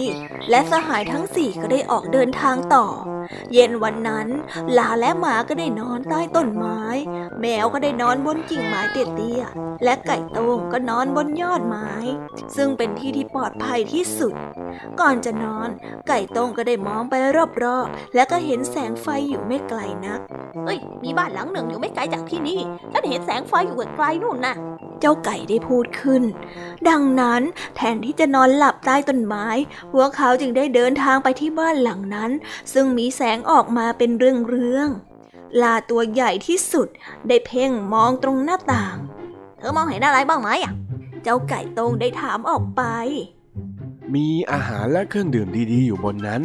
[0.51, 2.87] และสหายทั้งสี่ก็ได้ออกเดินทางต่อ
[3.53, 4.29] เย็นวันนั้น
[4.79, 6.81] ลาและหมาก็ได้นอนใต้ต้นไม้
[7.41, 11.91] แมวก็ได้นอนบนกิ่งไม้เตี้ยๆและไก่โต้งก็นอนบนยอดไม้
[12.57, 14.35] ซึ่งเป็นที่ที่ปลอดภัยที่สุด
[15.01, 15.69] ก่อนจะนอน
[16.09, 17.15] ไก่โต้งก็ได้มองไป
[17.65, 20.21] รอบๆและก็เห็นแสงไฟอยู่ไม่ไกลนัก
[20.67, 22.61] เอ้ย มีบ้านหลังหนึ่งอยู่ไม่ไกลจากที่นี่
[22.93, 24.57] ฉันเห็นแสงไฟอยู่ไกลนู่นน่ะ
[25.01, 26.23] เจ้าไก่ได้พูดขึ้น
[26.89, 27.43] ดังนั้น
[27.77, 29.47] แทนที่จะนอนหลับใต้ต้นไม้
[29.93, 32.31] พวกเขาจึงได้เดินทางไปที่บ้านหลังนั้น
[32.73, 36.89] ซึ่งมีแสงออกมาเป็นเรื่องๆลาตัวใหญ่ที่สุด
[37.29, 38.97] ได้เพ่งมองตรงหน้าต่าง
[39.59, 40.73] เธอมองเห็นอะไรบ้างไหมอะ
[41.23, 42.83] เจ้าไก่ตรงได้ถามออกไป
[44.15, 46.43] มีอาหารและเครื่องดื่มดีๆอยู่บนนั้น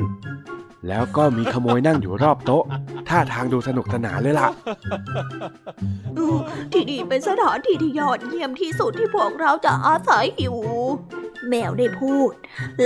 [0.87, 2.63] แล้วก็มีขโมยนั่งอยู่รอบโต๊ะ
[3.09, 4.47] ท่าทางดูสนุกสนานเลยล่ะ
[6.17, 6.37] อือ
[6.73, 10.59] ที่นี่เป็นสถานที่ที่ยอดเยี่ยมที่สุดที่พวกเราจะอาศัยอยู่
[11.49, 12.31] แมวได้พูด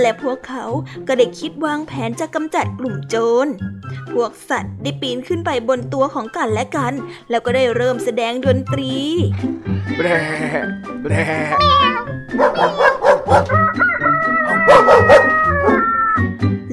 [0.00, 0.64] และพวกเขา
[1.08, 3.46] ก็ได้คิดวางแผนจะกำจัดกลุ่มโจร
[4.12, 6.92] พวกสัตว์ได้ปีนขึ้นไปบนตัวของกันและกัน
[7.30, 8.92] แล้วก็ได้เริ่มแสดงดนตรี
[9.96, 10.08] แบร
[11.02, 11.14] แบร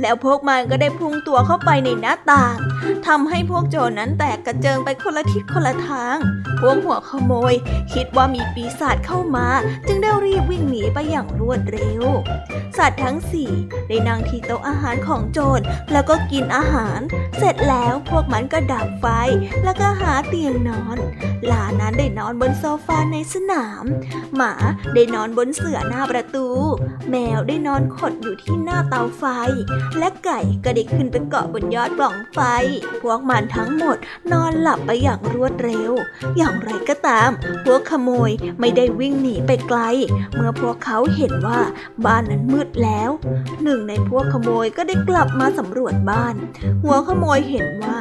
[0.05, 2.55] แล้วพวกมันก็ได้พุ่งตัวเข้าไปในหน้าต่าง
[3.07, 6.17] ทำให้พวกโจรนั้นแตกกระเจิงไปคนละทิศคนละทาง
[6.59, 7.53] พวกหัวขโมย
[7.93, 9.47] คิดว่ามีปีศาจเข้ามา
[9.87, 12.03] จึงได้รีบวิ่งหนีไปอย่างรวดเร็ว
[12.77, 13.51] สัตว์ทั้งสี่
[13.87, 16.99] ได้นั่งที่โต๊ะอาหารของโจรแล้วก็กินอาหาร
[17.37, 19.05] เสร็จแล้วพวกมันก็ดับไฟ
[19.63, 20.97] แล้วก็หาเตียงนอน
[21.45, 23.83] หลานั้นได้นอนบนโซฟาในสนาม
[24.35, 24.53] หมา
[24.93, 26.47] ได้นอนบนเสื่อหน้าประตู
[27.09, 29.23] แมวได้นอนขดอยู่ที่หน้าเตาไฟ
[29.99, 32.39] และไก่ก็ได้ขึ้นไปเกาะบนยอดปล่องไฟ
[33.01, 33.97] พวกมันทั้งหมด
[34.31, 35.91] นอนหลับไปอย่างรวดเร็ว
[36.37, 37.29] อย่างไรก็ตาม
[37.65, 39.79] พวกขโมยไม่ได้วิ่งหนีไปไกล
[40.33, 41.59] เมื่อพวกเขาเห็นว่า
[42.05, 43.09] บ้านนั้นมืดแล้ว
[43.63, 46.35] หนึ่งในพวกขโมยก็ได้กลับมาสำรวจบ้าน
[46.83, 47.97] หัวขโมยเห็นว่า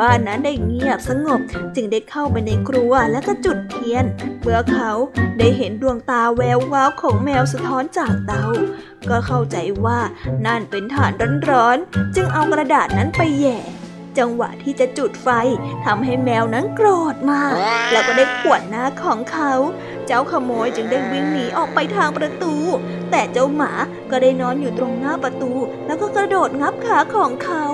[0.00, 1.40] บ้านนั้นได้เงียบสงบ
[1.74, 4.04] จึงได้เข้าไปในครัวแล้วก็จุดเทียน
[4.40, 4.90] เมื่อเขา
[5.38, 8.44] ได้เห็นดวงตาแวววาวของแมวสะท้อนจากเตา
[9.10, 9.98] ก็เข้าใจว่า
[10.46, 11.12] นั่นเป็นฐาน
[11.50, 13.58] ร้อนๆ จึงเอากระดาษนั้นไปแหย่
[14.18, 15.28] จังหวะที่จะจุดไฟ
[15.84, 17.54] ทำให้แมวนั้นโกรธมาก
[17.92, 19.52] แล้วก็ได้ขวดหน้าของเขา
[20.06, 22.54] เจ้าขโมยจึงได้วิ่งหนีออกไปทางประตู
[23.10, 23.72] แต่เจ้าหมา
[24.10, 25.52] ก็ได้นอนอยู่ตรงหน้าประตู
[25.86, 27.64] แล้วก็กระโดดงับขาของเขา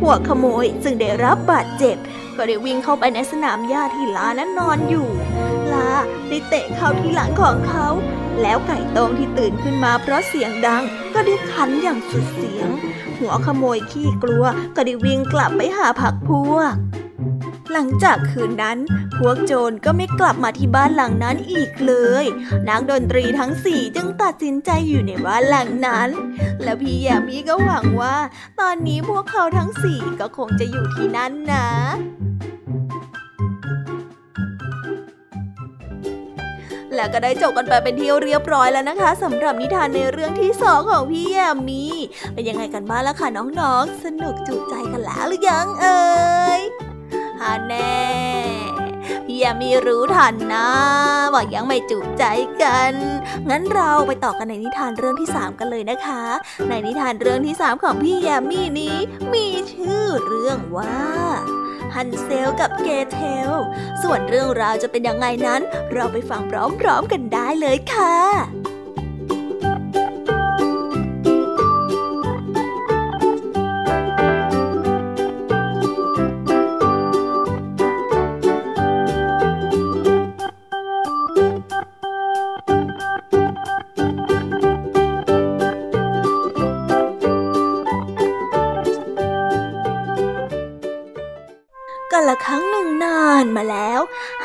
[0.00, 1.96] หัวขโมยจึงได้รับบาดเจ็บ
[2.36, 5.08] ก็ได้วิ่งเข้าไปในสนามหญ้าที่ลานั้นนอนอยู่
[5.72, 5.90] ลา
[6.28, 7.86] ได้เตะเข้าที่หลังของเขา
[8.42, 10.82] แล้วไก่ตรงที่ตื่นขึ้นมาเพราะเสียงดัง
[11.14, 12.70] ก็ได้ขันอย่างสุดเสียง
[13.20, 14.44] หัวขโมยขี้กลัว
[14.76, 16.74] ก็ได้วิ่งกลับไปหาผักพวก
[17.72, 18.78] หลังจากคืนนั้น
[19.18, 22.24] พวกโจรก็ไม่กลับมาที่บ้านหลังนั้นอีกเลย
[22.68, 26.08] นักดนตรีทั้งสี่จึงตัดสินใจอยู่ในบ้านหลังนั้น
[26.62, 28.16] และพี่แยมมี่ก็หวังว่า
[28.60, 31.66] ตอนนี้พวกเขาทั้งสี่ก็คงจะอยู่ที่นั่นนะ
[37.00, 41.84] แล้วก็ได้จบกันไปเป็นที่เรียบร้อยแล้วนะคะสำหรับนิทานในเรื่องที่สองของพี่แยมมี
[42.34, 46.02] เป็นยังไงกันบ้างล่ะคะน้องๆ สนุกจุใจกันแล้วหรือยังเอ่
[46.58, 46.60] ย
[47.40, 48.00] ฮาแน่
[49.26, 50.68] พี่แยมมีรู้ทันนะ
[51.32, 52.24] ว่ายังไม่จุใจ
[52.62, 52.94] กัน
[53.50, 56.22] งั้นเราไปต่อกันในนิทานเรื่องที่3กันเลยนะคะ
[56.68, 58.96] ในนิทานเรื่องที่3ของพี่แยมมี่นี้
[59.32, 60.98] มีชื่อเรื่องว่า
[61.94, 63.52] ฮันเซลกับเกเทล
[64.02, 65.60] ส่วนเรื่องราวจะเป็นยังไงนั้น
[65.92, 66.52] เราไปฟังพ
[66.86, 68.16] ร้อมๆกันได้เลยค่ะ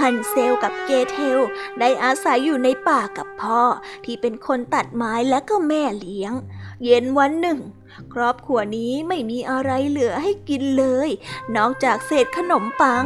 [0.08, 1.40] ฮันเซลกับเกเทล
[1.80, 3.62] ได้อาศัยอยู่ในป่ากับพ่อ
[4.06, 6.34] ที่เป็นคนตัดไม้และก็แม่เลี้ยง
[6.84, 7.60] เย็นวันหนึ่ง
[8.14, 11.10] ครอบครัวนี้ไม่มีอะไรเหลือให้กินเลย
[11.56, 13.04] นอกจากเศษขนมปัง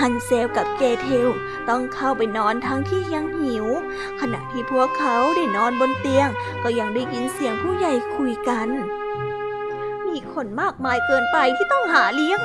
[0.00, 1.28] ฮันเซลกับเกเทล
[1.68, 3.66] ต้องเข้าไปนอนทั้งที่ยังหิว
[4.20, 6.28] ขณะที่พวกเขาได้นอนบนเตียง
[6.62, 8.68] ก็ยังได้ยินเสียงผู้ใหญ่คุยกัน
[10.06, 12.40] มีคนมากมายเกินไปที่ต้องหาเลี้ยง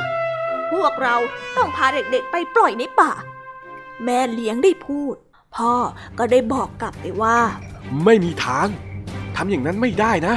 [0.72, 1.16] พวกเรา
[1.58, 3.14] ต้องพาเด็กๆไปปล่อยในป่า
[4.06, 5.16] แม่เลี้ยงได้พูด
[5.56, 5.74] พ่อ
[6.18, 7.40] ก็ได้บอกกลับไปว่า
[8.04, 8.68] ไม่มีทาง
[9.36, 10.36] ทำอย่างนั้นไม่ได้นะ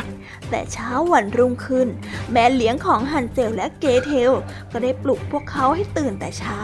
[0.51, 1.89] แต่เช้าวันรุ่งขึ้น
[2.33, 4.33] แม่เลี้ยงของฮันเซลและเกเทล
[4.73, 6.59] ก็ได้ปลุกพวกเขาให้ตื่นแต่เช้า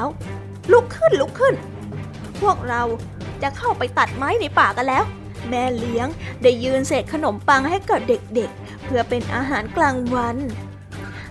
[0.72, 1.55] ลุกขึ้นลุกขึ้น
[2.40, 2.82] พวกเรา
[3.42, 5.05] จะเข้าไปตัดไม้ในป่ากันแล้ว
[5.48, 6.09] แม่เลี้ยง
[6.42, 10.36] ได้ยืนเศษขนมปังให้กับเด็กๆ เพื่อเป็นอาหารกลางวัน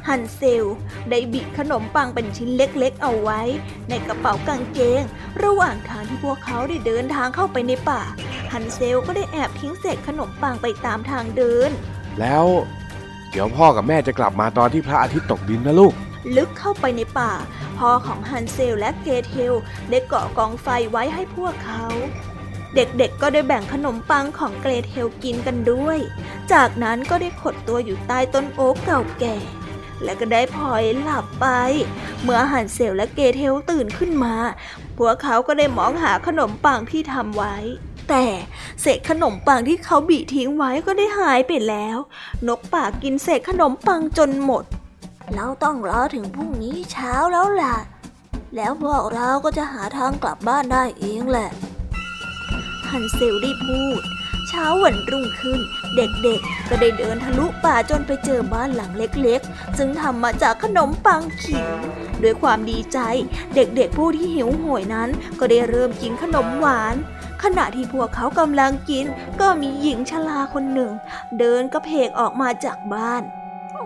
[0.09, 0.65] ฮันเซล
[1.09, 3.41] ได้บิดขนมปังเป็นชิ้นเล็กๆเอาไว้
[3.89, 5.01] ในกระเป๋ากางเกง
[5.43, 8.01] ระหว่างทางที่พวกเขาได้เดินทางเข้าไปในป่า
[8.51, 11.71] ฮันเซลก็ได้แอบทิ้งเศษขนมปังไปตามทางเดิน
[12.19, 12.45] แล้ว
[13.31, 15.93] เดี๋ยวพ่อกับแม่จะกลับมาตอนที่พระอาทิตย์ตกดินนะลูก
[16.35, 17.31] ลึกเข้าไปในป่า
[17.77, 19.53] พ่อของฮันเซลและเกเทล
[19.89, 21.85] ได้เกาะกองไฟไว้ให้พวกเขา
[22.75, 25.99] เด็กๆ ก็ได้แบ่งขนมปังของเกรเทลกินกันด้วย
[26.53, 29.35] จากนั้นก็ได้ขดตัวอยู่ใต้ต้นโอ๊กเก่าแก่
[30.03, 31.47] และก็ได้พลอยหลับไป
[32.23, 34.35] เมื่อฮันเซลและเกเทลตื่นขึ้นมา
[34.97, 37.55] พวกเขาก็ได้มองหาขนมปังที่ทำไว้
[38.09, 38.25] แต่
[38.81, 41.97] เศษขนมปังที่เขาบีทิ้งไว้ก็ได้หายไปแล้ว
[42.47, 44.63] นกป่ากินเศษขนมปังจนหมด
[45.33, 47.77] เราต้องรอถึงพรุ่งนี้เช้าแล้วล่ะ
[48.55, 51.49] แล้วพวกเราก็จะหาทางกลับบ้านได้เองแหละ
[52.89, 54.01] ฮันเซลได้พูด
[54.49, 55.59] เช้าวันรุ่งขึ้น
[55.95, 61.67] เด็กๆ ก็ได้เดินทะลุป่าจนไปเจอบ้านหลังเล็กๆ ซึ่งทำมาจากขนมปังขิง
[62.23, 62.99] ด้วยความดีใจ
[63.55, 66.95] เด็กๆ ผู้ที่หิวโหยนั้น ก็ได้เริ่มกินขนมหวาน
[67.43, 69.05] ขณะที่พวกเขากำลังกิน
[69.41, 70.91] ก็มีหญิงชราคนหนึ่ง
[71.39, 73.21] เดินกระเพกออกมาจากบ้าน
[73.73, 73.83] โอ้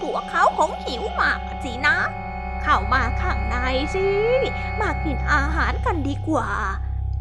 [0.00, 1.96] พวกเขาคงหิวมากสินะ
[2.62, 3.56] เข้ามาข้างใน
[3.94, 4.06] สิ
[4.80, 6.48] มากินอาหารกันดีกว่า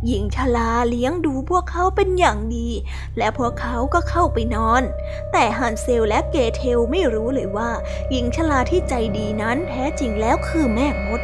[0.08, 2.70] หญิงชราเลี้ยงดูพวกเขาเป็นอย่างดี
[3.18, 4.84] และพวกเขาก็เข้าไปนอน
[5.32, 7.70] แต่ฮันเซลและเกเทลไม่รู้เลยว่า
[8.12, 11.22] หญิงชราที่ใจดีนั้นแท้จริงแล้วคือแม่มด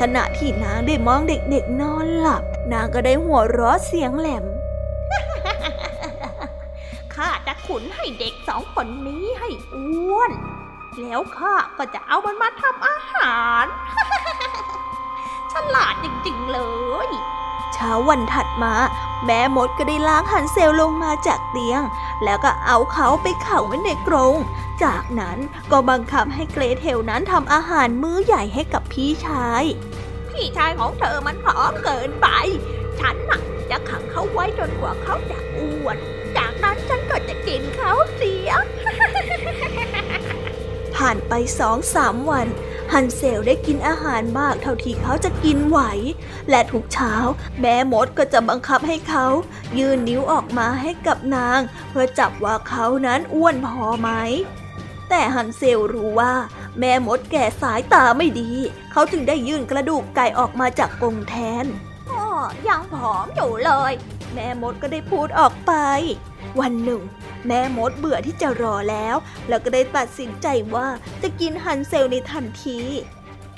[0.00, 4.44] ขณะที่นางได้มองเด็กๆนอนหลับ นางก็ได้หัวเราะเสียงแหลม
[7.14, 10.32] ข้าจะขุนให้เด็กสองคนนี้ให้อ้วน
[11.00, 13.66] แล้วข้าก็จะเอามันมาทำอาหาร
[15.52, 16.60] ฉลาดจริงๆเล
[17.06, 17.10] ย
[17.74, 18.74] เช้าวันถัดมา
[19.24, 21.82] แม่มดก็ได้ล้างฮันเซลลงมาจากเตียง
[22.24, 24.34] แล้วก็เอาเขาไปขังไว้ในกรง
[24.84, 25.38] จากนั้น
[25.70, 29.64] ก็บังคับให้เกรเทลนั้นทำอาหารมื้อใหญ่ให้กับพี่ชาย
[30.30, 32.28] พี่ชายของเธอมันผอมเกินไป
[33.00, 35.96] ฉันน่ะจะขังเขาไว้จนกว่าเขาจะอ้วน
[36.36, 38.50] จากนั้นฉันก็จะกินเขาเสีย
[40.96, 42.46] ผ่านไปสองสามวัน
[42.92, 45.80] ฮันเซลได้กินอาหารมากเท่าที่เขาจะกินไหว
[46.50, 47.14] และทุกเช้า
[47.60, 49.26] แม่มดก็จะบังคับให้เขา
[49.78, 51.60] ยื่นนิ้วออกมาให้กับนาง
[51.90, 54.10] เพื่อจับว่าเขานั้นอ้วนพอไหม
[55.08, 56.34] แต่ฮันเซลรู้ว่า
[56.78, 58.50] แม่มดแก่สายตาไม่ดี
[58.92, 61.64] เขาจึงได้ยื่นกระดูกไก่ออกมาจากกรงแทน
[62.10, 62.24] อ๋อ
[62.68, 63.92] ยังผอมอยู่เลย
[64.34, 65.72] แม่มดก็ได้พูดออกไป
[66.60, 67.02] วันหนึ่ง
[67.48, 69.16] แม่มดเบื่อที่จะรอแล้ว
[69.48, 70.86] แล้วก็ได้ตัดสินใจว่า
[71.22, 72.78] จะกินฮันเซลในทันที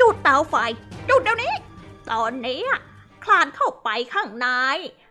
[0.00, 0.54] จุดเตาไฟ
[1.08, 1.54] จุดเดี๋ยวนี้
[2.10, 2.80] ตอนนี้อะ
[3.24, 4.46] คลานเข้าไปข้างใน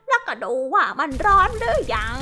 [0.08, 2.18] แล้วก็ดูว่ามันร้อนหรือยัง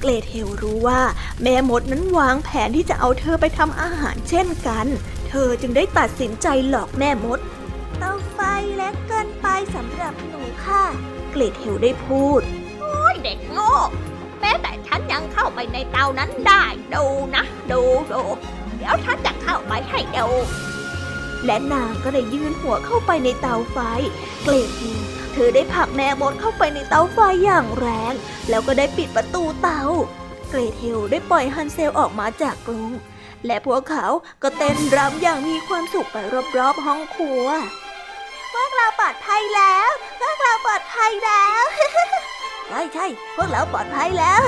[0.00, 1.00] เกรเทลรู้ว่า
[1.42, 4.86] แม่มดนั้นวางแผนที่จะเอาเธอไปทำอาหารเช่นกัน
[5.28, 7.40] เธอจึงได้ตัดสินใจหลอกแม่มด
[7.98, 8.38] เตาไฟ
[8.76, 10.84] เล็กเกินไปสำหรับหนูค่ะ
[11.30, 12.40] เกรเทลได้พูด
[12.80, 13.74] โอ้ยเด็กโง่
[14.44, 16.64] ม้แต่ฉันยังเข้าไปในเตานั้นได้
[16.94, 17.04] ดู
[17.36, 17.82] นะ ดู
[18.12, 18.22] ดู
[18.76, 20.28] เดี๋ยวฉันจะเข้าไปให้ดู
[21.46, 23.78] และนางก็ได้ยื่นหัวเข้าไปในเตาไฟ
[24.42, 25.00] เกรดเทล
[25.32, 28.14] เธอได้ผลักแม่มดเข้าไปในเตาไฟอย่างแรง
[28.48, 29.82] แล้วก็ได้ปิดประตูเตา
[30.50, 32.92] เกรเทลได้ปล่อยฮันเซลออกมาจากกรง
[33.46, 34.06] และพวกเขา
[34.42, 36.16] ก็เต้นรำอย่างมีความสุขไป
[36.58, 37.46] รอบๆห้องครัว
[38.52, 39.88] พวกเราปลอดภัยแล้ว
[40.20, 41.64] พวกเราปลอดภัยแล้ว
[42.68, 43.06] ใช่ใช่
[43.36, 44.42] พวกเราปลอดภัยแล้ว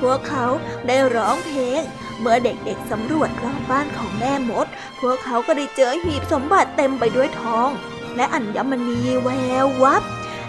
[0.00, 0.44] พวกเขา
[0.86, 1.82] ได้ร้องเพลง
[2.20, 4.66] เมื่อเด็กๆสำรวจรอบบ้านของแม่มด
[5.00, 7.68] พวกเขาก็ได้เจอหีบสมบัติเต็มไปด้วยทอง
[8.16, 9.28] และอัญมณีแว
[9.64, 10.02] ววับ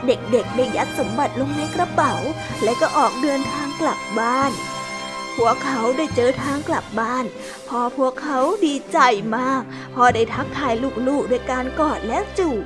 [0.05, 2.13] เด็กๆได้ยัดสมบัติลงในกระเป๋า
[2.63, 4.51] และก็ออกเดินทางกลับบ้าน
[5.37, 7.25] พวกเขาได้เจอทางกลับบ้าน
[7.67, 8.99] พอพวกเขาดีใจ
[9.37, 9.61] มาก
[9.95, 10.73] พอได้ทักทาย
[11.07, 12.63] ลูกๆด้วยการกอดและจูบ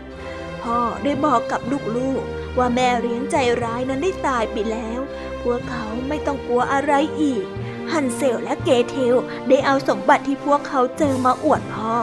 [0.64, 1.62] พ่อได้บอกกับ
[1.98, 5.00] ลูกๆว่าแม่เลี้ยงใจร้ายนั้นได้ตายไปแล้ว
[5.42, 7.46] พวกเขาไม่ต้องกลัวอะไรอีก
[7.92, 9.16] ฮันเซลและเกเทล
[9.50, 11.96] ได้เอาสมบัติที่พวกเขาเจอมาอวดพ่อ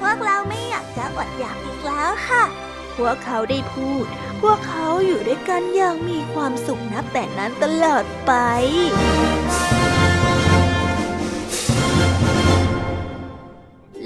[0.00, 2.44] พวกเราไม่อยากจะอดอยากอีกแล้วค่ะ
[2.96, 4.04] พวกเขาได้พูด
[4.42, 8.32] พวกเขาอยู่ด้วยกันอย่างมีความสุขนับแต่นั้นตลอดไป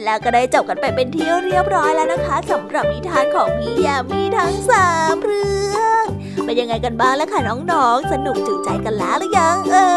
[0.05, 6.05] แล้วก็ได้จบกันไปเป็นที่เรียบร้อยแล้วนะคะสำหรับนิทานของพี่ยามีทั้งสามเรื่อง
[6.45, 9.91] เป็นยังไงกันบ้างแล้วค่ะน้องๆ สนุกจุใจกันแล้วหรือยังเอ่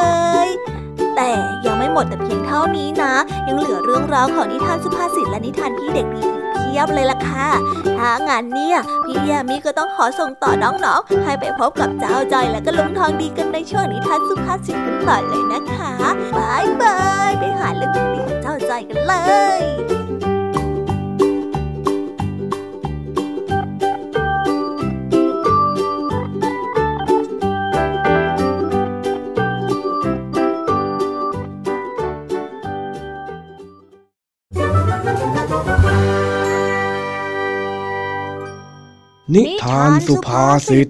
[0.47, 0.49] ย
[1.15, 1.29] แต่
[1.65, 3.13] ยังไม่หมดแต่เพียงเท่านี้นะ
[3.47, 7.47] ยังเหลือเรื่องราวของนิทานสุภาษิตและนิทานพี่เด็กดี ทียบเลยล่ะค่ะ
[7.97, 15.91] ถ้างานเนี่ย พี่แยมมี่ก็ต้องขอส่งต่อน้องๆ ให้ไปพบกับเจ้าจอยและก็ลุงทองดีกันในช่วงนิทานสุภาษิตกันต่อเลยนะคะ
[16.37, 16.97] บายบา
[17.29, 19.13] ยไปหาเรื่องดีกับเจ้าจอยกันเล
[19.59, 19.61] ย
[39.35, 40.87] นิทานสุภาษิต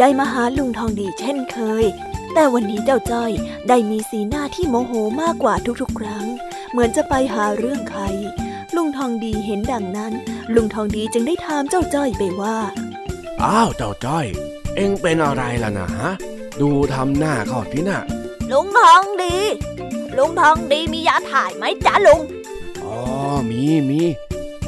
[0.00, 1.84] ได้มาหาลุงทองดีเช่นเคย
[2.34, 3.32] แต่วันนี้เจ้าจ้อย
[3.68, 4.92] ได้มีสีหน้าที่โมโห
[5.22, 6.26] มากกว่าทุกๆ ครั้ง
[6.70, 8.02] เหมือนจะไปหาเรื่องใคร
[8.76, 10.12] ลุงทองดีเห็นดังนั้น
[10.54, 12.56] ลุงทองดีจึงได้ถามเจ้าจ้อยไปว่า
[13.42, 14.26] อ้าวเจ้าจ้อย
[14.76, 16.10] เอ็งเป็นอะไรล่ะนะฮะ
[16.60, 18.00] ดูทำหน้าเขาสินะ
[18.50, 19.36] ลุงทองดี
[20.16, 22.20] ลุงทองดีมียาถ่ายไหมจ๊ะลุง
[22.84, 22.98] อ๋อ
[23.50, 24.02] มีมี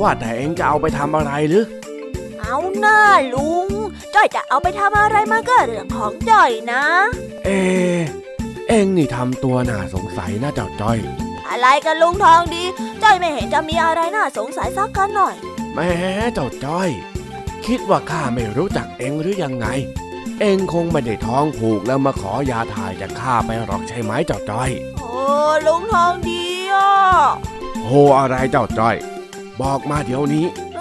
[0.01, 1.65] ว่าแต่เอ็งจะเอาไปทำอะไรหรือ
[2.41, 3.01] เอาหน้า
[3.35, 3.69] ลุง
[4.19, 6.83] จ้อยจะเอาไปทำอะไรมาก็เรื่องของจ้อยนะ
[7.45, 8.01] เอะ
[8.69, 10.99] เอ็งนี่ทำตัวน่าสงสัยนะเจ้าจ้อย
[11.49, 12.65] อะไรกันลุงทองดี
[13.03, 15.35] จ้อยไม่เห็นจะมีอะไรน่าสงสัยสักกันหน่อย
[15.73, 15.91] แหม่
[16.35, 16.89] เจ้าจ้อย
[17.67, 19.67] คิดว่าข้าไม่รู้จักเอ็งหรือยังไง
[20.41, 25.13] เอ็งคงไม่ได้ท้องผูกแล้วมาขอยาถ่ายจากข้าไปหรอกใช่ไหมเจ้าจ้อย โอ้
[25.67, 26.91] ลุงทองดีอะ
[27.87, 28.97] โหอะไรเจ้าจ้อย
[29.61, 30.47] บอกมาเดี๋ยวนี้
[30.77, 30.81] เอ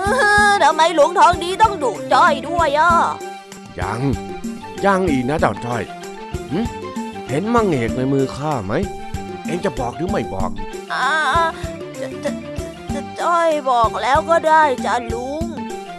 [0.50, 2.92] อทำไมลุงทองดีต้องดุจ้อยด้วยอะ
[3.80, 4.02] ยัง
[4.86, 5.84] ยังอีกนะเจ้าจ้อย
[6.52, 6.60] หึ
[7.28, 8.74] เห็นมังเอกในมือข้าไหม
[9.46, 10.50] เอ็งจะบอกหรือไม่บอก
[10.94, 11.10] อ่า
[12.00, 12.32] จะจะ
[12.94, 15.46] จะจ้อยบอกแล้วก็ได้จ้ะลุง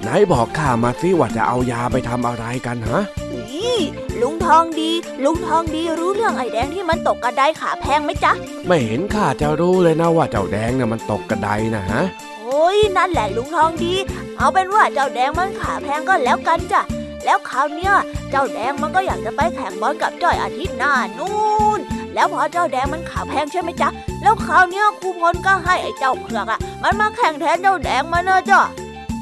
[0.02, 3.00] ไหนบอกข้ามาสิว่าจะเอายาไปทำอะไรกันฮะ
[3.32, 3.78] นี่
[4.20, 4.90] ลุงทองดี
[5.24, 8.32] ลุงทองดีรู้เรื่องไอ้แดงที่มันตกกระไดขาแพงไหมจ๊ะ
[8.66, 12.02] ไม่เห็นข้าจะรู้เลยนะว่าเจ้าแดงน่ะมันตกกระไดนะฮะ
[12.40, 13.92] โอ้ยนั่นแหละลุงทองดี
[14.38, 16.80] เอาเป็นว่าเจ้าแดงมันขาแพงก็แล้วกันจ้ะ
[17.24, 17.94] แล้วคราวเนี้ย
[18.30, 21.36] เจ้าแดงมันก็อยากจะไปแข่งบอลกับจ้อยอาทิตย์หน้านู่
[21.78, 21.80] น
[22.14, 23.88] แล้วพอเจ้าแดงมันขาแพงใช่ไหมจ๊ะ
[24.22, 28.60] แล้วคราวเนี้ยครูพลก็ให้ไอ้เจ้าเผือกอะ มันมาแข่งแทนเจ้าแดงมาเนอะจ้ะ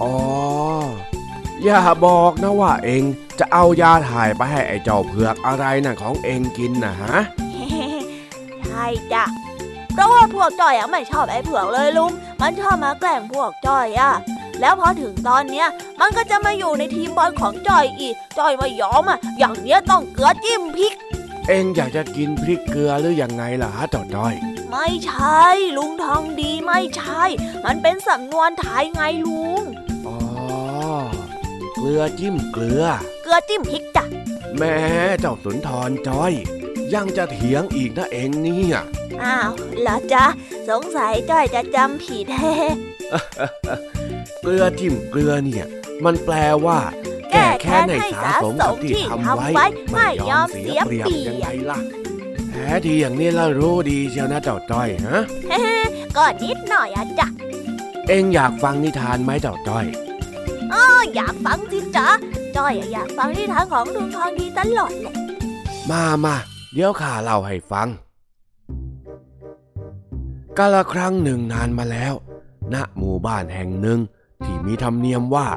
[0.03, 0.13] อ๋อ
[1.63, 3.03] อย่าบอกนะว่าเอ็ง
[3.39, 7.17] จะเอายาถ่ายไปให้ไอ้เจ้าเผือกอะไรน่ะของเอ็งกินนะฮะ
[8.67, 9.25] ใช่จ้ะ
[9.93, 14.13] เพราะว่าพวกจ้อยอะไม่ชอบไอ้เผือกเลยลุง มันชอบมาแกล้งพวกจ้อยอะ
[14.61, 15.67] แล้วพอถึงตอนเนี้ย
[16.01, 20.95] มันก็จะมาอยู่ในทีมบอลของจ้อยอีกจ้อยไม่ยอมอะอย่างเนี้ยต้องเกลือจิ้มพริก
[21.49, 24.35] เอ็งอยากจะกินพริกเกลือหรือยังไงล่ะฮะเจ้าจ้อย
[24.71, 25.45] ไม่ใช่
[25.77, 27.23] ลุงทองดีไม่ใช่
[27.65, 29.63] มันเป็นสำนวนไทยไงลุง
[30.07, 30.17] อ๋อ
[31.75, 32.85] เกลือจิ้มเกลือ
[33.23, 34.05] เกลือจิ้มพริกจ้ะ
[34.57, 34.75] แม่
[35.21, 36.33] เจ้าสุนทรจ้อย
[36.95, 38.77] ยังจะเถียงอีกนะเอ็งเนี่ย
[39.23, 39.51] อ้าว
[39.81, 40.25] เหรอจ๊ะ
[40.69, 42.43] สงสัยจ้อยจะจำผิดแฮ
[44.49, 45.67] เกลือจิ้มเกลือเนี่ย
[46.05, 46.35] มันแปล
[46.67, 46.79] ว่า
[47.31, 51.79] แก้แค้นให้สาสมกับที่ทำไว้ ไม่ยอมเสียเปรียบยังไงล่ะ
[52.51, 55.23] แท้ทีอย่างนี้แล้วรู้ดีเชียวนะเจ้าจ้อยฮะ
[56.17, 57.29] ก็นิดหน่อยอะจ้ะ
[58.09, 59.87] เอ็งอยากฟังนิทานไหมเจ้าจ้อย
[60.73, 60.85] ก็
[61.15, 62.09] อยากฟังสิจ๊ะ
[62.57, 65.15] จ้อยอะอยากฟังนิทานของลุงทองดีตลอดแหละ
[65.91, 66.37] มามา
[66.73, 67.89] เดี๋ยวข้าเล่าให้ฟัง
[70.59, 72.15] กาละครั้งหนึ่งนานมาแล้ว
[72.75, 74.01] ณหมู่บ้านแห่งหนึ่ง
[74.45, 75.49] ที่มีธรรมเนียมว่า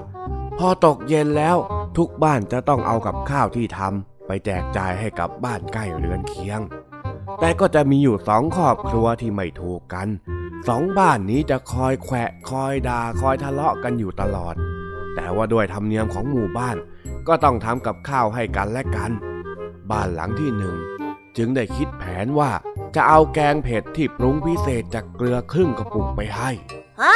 [0.57, 1.57] พอตกเย็นแล้ว
[1.97, 6.61] ทุกบ้านจะต้องเอากับข้าวที่ทำไปแจกจ่ายให้กับบ้านใกล้เรือนเคียง
[7.39, 10.07] แต่ก็จะมีอยู่สองครอบครัวที่ไม่ถูกกัน
[10.67, 14.55] สองบ้านนี้จะคอยแขวะคอยด่าคอยทะเลาะกันอยู่ตลอด
[15.15, 16.77] แต่ว่าด้วยธรรมเนียมของหมู่บ้าน
[17.27, 19.11] ก็ต้องทำกับข้าวให้กันและกัน
[19.91, 20.75] บ้านหลังที่หนึ่ง
[21.37, 22.51] จึงได้คิดแผนว่า
[22.95, 26.51] จะเอาแกงเผ็ดที่ปรุงพิเศษจากเกลือครึ่งกระปุกไปให้
[27.01, 27.15] ฮะ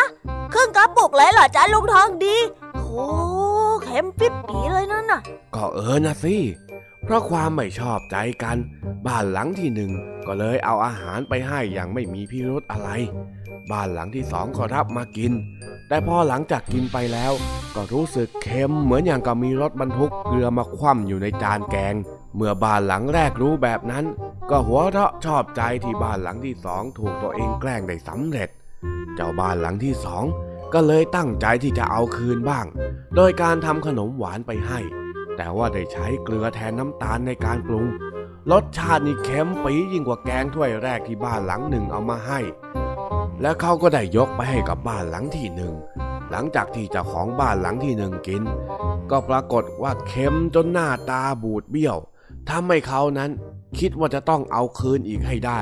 [0.53, 2.38] ครึ่งกระปุกเลยเหรอจ๊ะลุงทองดี
[2.75, 3.05] โอ้
[3.84, 5.21] เค็มปิ๊บปีเลยนั่นน่ะ
[5.55, 6.36] ก็เออนะสิ
[7.03, 8.57] เพราะความไม่ชอบใจกัน
[9.07, 9.91] บ้านหลังที่หนึ่ง
[10.27, 12.89] ก็เลยเอาอาหารไปให้อย่างไม่มีพิรุธอะไร
[13.71, 15.31] บ้านหลังที่สองก็รับมากิน
[15.88, 17.34] แต่พอหลังจากกินไปแล้ว
[17.75, 21.95] ก็รู้สึกเค็มเหมือนอย่างกับมีรถบรรทุกเกลือมาคว่ำอยู่ในจานแกง
[22.36, 24.05] เมื่อบ้านหลังแรกรู้แบบนั้น
[24.49, 28.49] ก็หัวเราะชอบใจที่บ้านหลังที่สองถูกตัวเองแกล้งได้สำเร็จ
[29.15, 30.23] เจ้าบ้านหลังที่สอง
[30.73, 32.65] ก็เลยตั้งใจที่จะเอาคืนบ้าง
[33.15, 34.79] โดยการทำขนมหวานไปให้
[35.38, 37.86] แต่ว่าได้ใช้เกลือแทนน้ำตาลในการปรุง
[38.51, 42.39] รสชาตินี่เค็มปียิ่งกว่าแกงถ้วยแรกที่บ้านหลังหนึ่งเอามาให้
[43.41, 45.73] และเขาก็ได้ยกไปให้กับบ้านหลังที่หนึ่ง
[46.31, 48.43] หลังจากที่เจ้าของบ้านหลังที่หนึ่งกิน
[49.11, 51.97] ก็ปรากฏว่าเค็มจนหน้าตาบูดเบี้ยว
[52.49, 53.31] ทำให้เขานั้น
[53.79, 55.61] คิดว่าจะต้องเอาคืนอีกให้ได้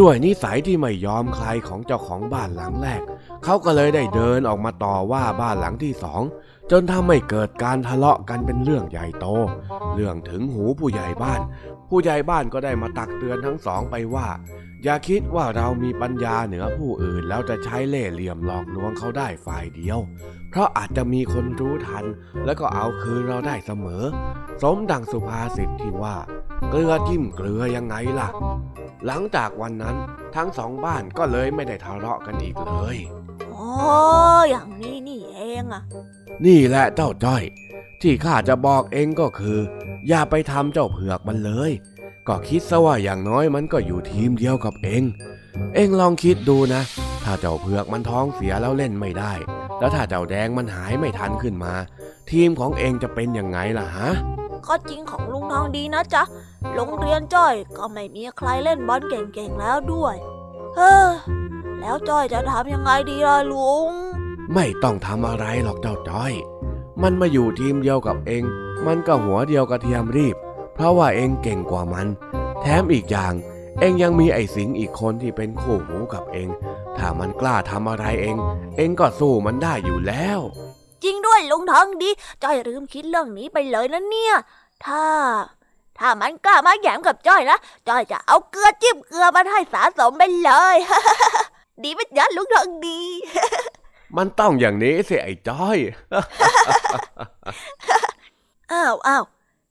[0.00, 3.02] ด้วยนิสัยที่ไม่ยอมใครของเจ้าของบ้านหลังแรก
[3.44, 6.22] เขาก็เลยได้เดินออกมาต่อว่าบ้านหลังที่สอง
[6.70, 9.26] จนทำให้เกิดการทะเลาะกันเป็นเรื่องใหญ่โต
[9.94, 11.40] เรื่องถึงหูผู้ใหญ่บ้าน
[11.88, 14.28] ผู้ใหญ่บ้านก็ได้มาตักเตือนทั้งสองไปว่า
[14.84, 19.98] อย่าคิดว่าเรามีปัญญาเหนือผู้อื่น แล้วจะใช้เล่ห์เหลี่ยมหลอกลวงเขาได้ฝ่ายเดียว
[20.50, 22.04] เพราะอาจจะมีคนรู้ทัน
[22.44, 24.04] แล้วก็เอาคืนเราได้เสมอ
[24.62, 26.16] สมดังสุภาษิตที่ว่า
[26.70, 28.28] เกลือจิ้มเกลือยังไงล่ะ
[29.06, 29.96] หลังจากวันนั้น
[30.34, 32.96] ทั้งสองบ้านก็เลยไม่ได้ทะเลาะกันอีกเลย
[33.54, 33.70] อ๋อ
[34.50, 35.82] อย่างนี้นี่เองอะ
[36.46, 37.42] นี่แหละเจ้าจ้อย
[38.02, 39.58] ที่ข้าจะบอกเองก็คือ
[40.08, 41.72] อย่าไปทำเจ้าเผือกมันเลย
[42.28, 45.02] ก็คิดซะว่าอย่างน้อยมันก็อยู่ทีมเดียวกับเอง
[45.74, 46.82] เองลองคิดดูนะ
[47.24, 49.32] ถ้าเจ้าเผือกมันท้องเสียแล้วเล่นไม่ได้
[49.78, 51.74] แล้วถ้าเจ้าแดงมันหายไม่ทันขึ้นมา
[52.30, 54.10] ทีมของเองจะเป็นยังไงล่ะฮะ
[54.66, 56.22] ก็จริงของลุงทองดีนะจ๊ะ
[56.74, 60.16] โรงเรียนจ้อยก็ไม่มีใครเล่นบอลเก่งๆแล้วด้วย
[60.76, 61.08] เฮ้อ
[61.80, 63.90] แล้วจ้อยจะทำยังไงดีล่ะลุง
[64.54, 66.32] ไม่ต้องทำอะไรหรอกเจ้าจ้อย
[67.02, 68.42] มันมาอยู่ทีมเดียวกับเอง
[68.86, 70.36] มันก็หัวเดียวกระเทียมรีบ
[70.78, 72.06] เพราะว่าเองเก่งกว่ามัน
[72.60, 73.32] แถมอีกอย่าง
[73.80, 76.48] เองยังมีไอ้สิงอีกคนที่เป็นคู่หูกับเอง
[76.96, 78.36] ถ้ามันกล้าทำอะไรเอง
[78.76, 80.40] เองก็สู้มันได้อยู่แล้ว
[81.04, 82.10] จริงด้วยลุงทองดี
[82.42, 84.34] จ้อยลืมคิดเรื่องนี้ไปเลยนะเนี่ย
[84.84, 85.04] ถ้า
[85.98, 87.58] ถ้ามันกล้ามาแย้มกับจ้อยนะ
[87.88, 90.76] จ้อยจะเอาเกลือจิ้มเกลือมาให้สะสมไปเลย
[91.82, 93.00] ดีไหมจ๊ะลุงทองดี
[94.16, 95.78] มันต้องอย่างนี้สิไอ้จ้อย
[98.72, 99.24] อ้าวอ้าว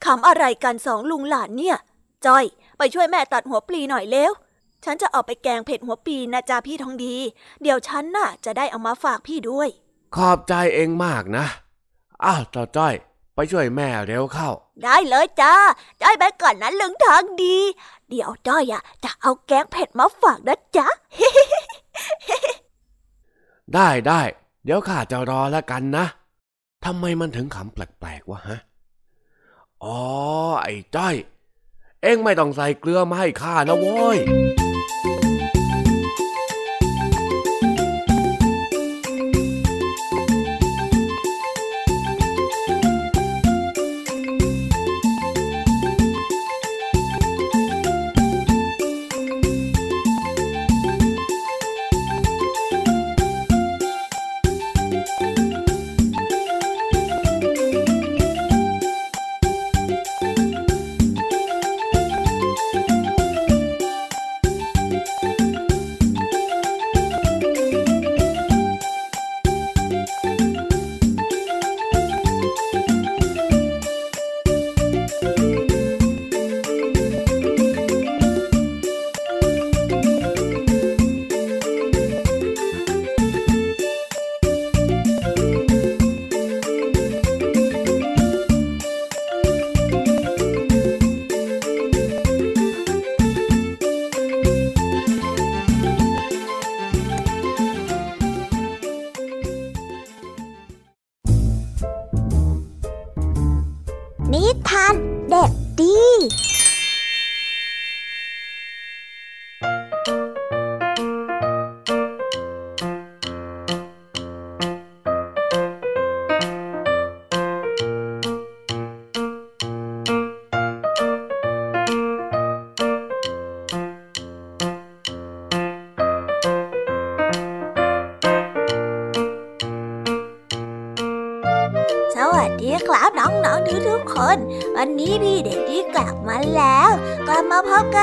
[0.06, 1.78] คำอะไรกันสองลุงหลานเนี่ย
[2.26, 2.46] จ้อย
[2.78, 4.32] ไปช่วยแม่ตัดหัวปลีหน่อยเร็ว
[4.84, 7.16] ฉันจะเอาไปแกงเผ็ดหัวปลีนะจ๊ะพี่ทองดี
[7.62, 9.70] เดี๋ยวฉันน่ะ จะได้เอามาฝากพี่ด้วย
[10.16, 11.46] ขอบใจเองมากนะ
[12.26, 12.96] อ้าวเจ้าจ้อย
[13.36, 14.50] ไปช่วยแม่เร็วเข้า
[14.84, 15.54] ได้เลยจ้า
[16.02, 17.58] จ้อยไปก่อนนะลุงทองดี
[18.10, 20.88] เดี๋ยวจ้อยอะจะเอาแกงเผ็ดมาฝากนะจ๊ะ
[23.74, 24.22] ได้ได้
[24.64, 26.06] เดี๋ยวข้าจะรอแล้วกันนะ
[26.86, 28.60] ทำไมมันถึงขำแปลกๆวะฮะ
[29.84, 30.00] อ๋อ
[30.64, 31.16] ไอ้จ้อย
[32.02, 34.18] เอ็งไม่ต้องใส่เกลือมาให้ข้านะโว้ย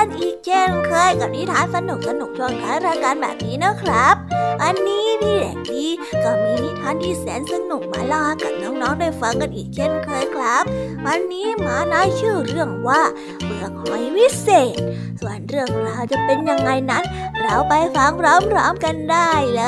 [0.04, 4.14] กันอีกเช่นเคยกับนิทานสนุกสนุกช่วงท้ายรายการแบบนี้นะครับ
[4.60, 5.84] วันนี้พี่เด็กดี
[6.24, 10.64] ก็มีนิทานที่แสนสนุกมาเล่าให้กับน้องๆได้ฟังกันอีกเช่นเคยครับ
[11.06, 13.02] วันนี้มาน้อยชื่อเรื่องว่า
[13.44, 14.78] เปลือกหอยวิเศษ
[15.20, 17.04] ส่วนเรื่องราวจะเป็นยังไงนั้น
[17.40, 18.22] เราไปฟังพ
[18.56, 19.62] ร้อมๆกันได้เล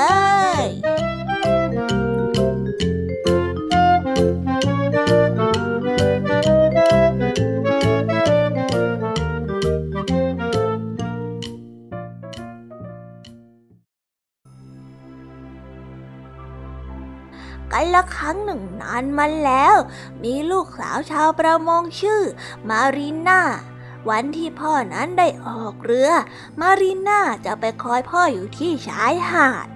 [0.63, 0.86] ย
[18.27, 19.77] รั้งหนึ่งนานมาแล้ว
[20.25, 22.23] มีลูกสาวชาวประมงชื่อ
[22.69, 23.41] มารีน่า
[24.09, 26.11] วันที่พ่อนั้นได้ออกเรือ
[26.61, 29.69] มารีน่าจะไปคอยพ่ออยู่ที่ชายหาด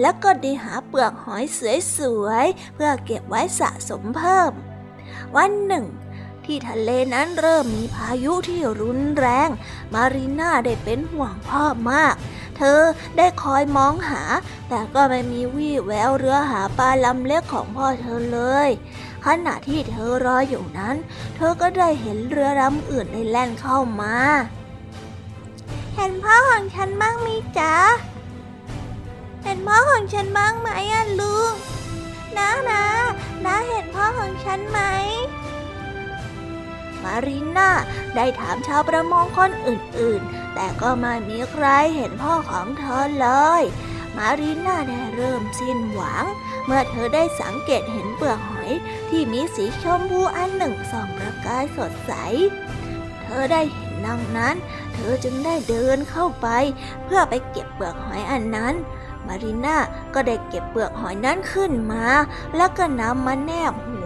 [0.00, 1.44] แล้วก็ได้หาเปลือกหอย
[1.96, 4.52] สวยๆ เพื่อเก็บไว้สะสมเพิ่ม
[5.36, 5.86] วันหนึ่ง
[6.44, 9.48] ที่ทะเลนั้นเริ่มมีพายุที่รุนแรง
[9.94, 12.14] มารีน่าได้เป็นห่วงพ่อมาก
[12.56, 12.80] เธอ
[13.16, 14.22] ได้คอยมองหา
[14.68, 18.68] แต่ก็ไม่มีวี่แววเรือหาปลาลำเล็กของพ่อเธอเลย
[19.26, 20.96] ขณะที่เธอรออยู่นั้น
[21.36, 24.16] เธอก็ได้เห็นเรือลำอื่นได้แล่นเข้ามา
[25.96, 27.74] เห็นพ่อของฉันบ้างมีจ๊ะ
[29.44, 31.52] เห็นพ่อของฉันบ้างไหมอะลุง
[32.36, 32.84] นะนะ
[33.44, 34.80] นะเห็นพ่อของฉันไหม
[37.04, 37.70] มารีน่า
[38.16, 43.28] ได้ถามชาวประมงคนอื่นๆ แต่ก็ไม่มีใครเห็นพ่อของเธอเล
[43.60, 43.62] ย
[44.16, 46.24] มารีน่าได้เริ่มสิ้นหวัง
[46.66, 48.70] เมื่อเธอได้สังเกตเห็นเปลือกหอย
[49.10, 52.12] ที่มีสีชมพูอันหนึ่งส่องประกายสดใส
[53.22, 54.56] เธอได้เห็นดังนั้น
[54.94, 56.48] เธอจึงได้เดินเข้าไป
[57.04, 58.74] เพื่อไปเก็บเปลือกหอยอันนั้น
[59.32, 59.76] มารีน่า
[60.14, 62.06] ก็ได้เก็บเปลือกหอยนั้นขึ้นมา
[62.56, 64.00] แล้วก็นำมาแนบหู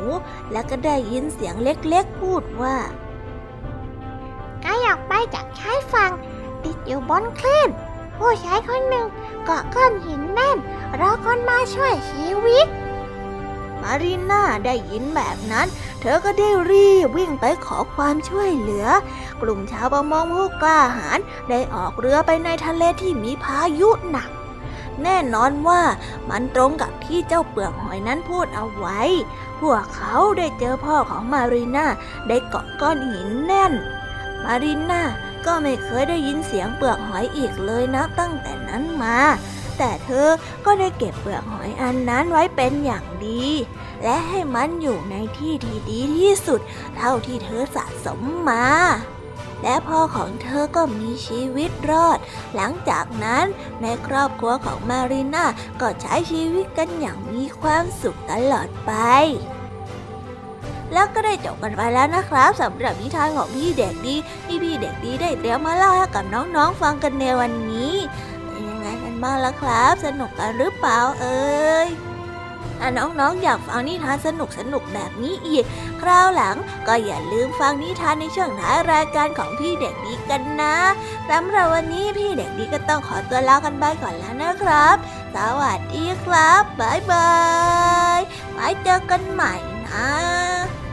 [0.53, 2.77] แล้วก็ได้ยินเสียงเล็กๆพูดว่า
[4.62, 6.12] ไกออกไปจากชายฝั่ง
[6.64, 7.68] ติดอยู่บนคลื่น
[8.18, 9.07] ผู้ชายคนหนึ่ง
[9.45, 10.57] เกาะก้อนหินแน่น
[11.01, 12.66] รอคนมาช่วยชีวิต
[13.83, 15.66] มารีน่าได้ยินแบบนั้น
[16.01, 18.87] เธอก็ได้รีบวิ่งไปขอความช่วยเหลือ
[19.43, 21.18] กลุ่มชาวประมงผู้กล้าหาญ
[21.51, 24.29] ได้ออกเรือไปในทะเลที่มีพายุหนัก
[25.03, 25.82] แน่นอนว่า
[26.30, 29.01] มันตรงกับที่เจ้าเปลือกหอยนั้นพูดเอาไว้
[29.61, 31.86] พวกเขาได้เจอพ่อของมารีน่า
[32.28, 33.72] ได้เกาะก้อนหินแน่น
[34.44, 35.03] มารีน่า
[35.47, 39.18] ก็ไม่เคยได้ยินเสียงเปลือกหอยอีกเลยนะตั้งแต่นั้นมา
[39.78, 40.28] แต่เธอ
[40.64, 43.44] ก็ได้เก็บเปลือกหอยอันนั้นไว้เป็นอย่างดี
[44.03, 46.61] และให้มันอยู่ในที่ที่ดีที่สุด
[46.97, 48.64] เท่าที่เธอสะสมมา
[49.63, 52.19] และพ่อของเธอก็มีชีวิตรอด
[52.57, 53.45] หลังจากนั้น
[53.83, 55.45] ในครอบครัวของมารีน่า
[55.81, 58.93] ก็ใช้ชีวิตกันอย่างมีความสุขตลอดไป
[60.93, 64.15] แล้วก็ได้จบกันไปแล้วนะครับสำหรับนิทานของพี่เด็กดี
[64.47, 67.95] ที่พี่เด็กดีได้เตรียมมาเล่าให้กับน้องๆฟังกันในวันนี้
[68.49, 71.89] เป็นยังไงกันบ้างล่ะครับ สนุกกันหรือเปล่าเอ่ย
[72.79, 75.64] ถ้าน้องๆอยากฟังนิทานสนุกสนุกๆแบบนี้อีก
[76.01, 76.57] คราวหลัง
[76.87, 80.77] ก็อย่าลืมฟังนิทานในช่วงท้ายรายการของพี่เด็กดีกันนะ
[81.31, 84.97] สำหรับวันนี้พี่เด็กดีก็ต้องขอตัวลากันไปก่อนแล้วนะครับ
[85.35, 87.35] สวัสดีครับบ๊ายบา
[88.19, 88.21] ย
[88.53, 89.55] ไว้เจอกันใหม่
[89.89, 90.86] นะ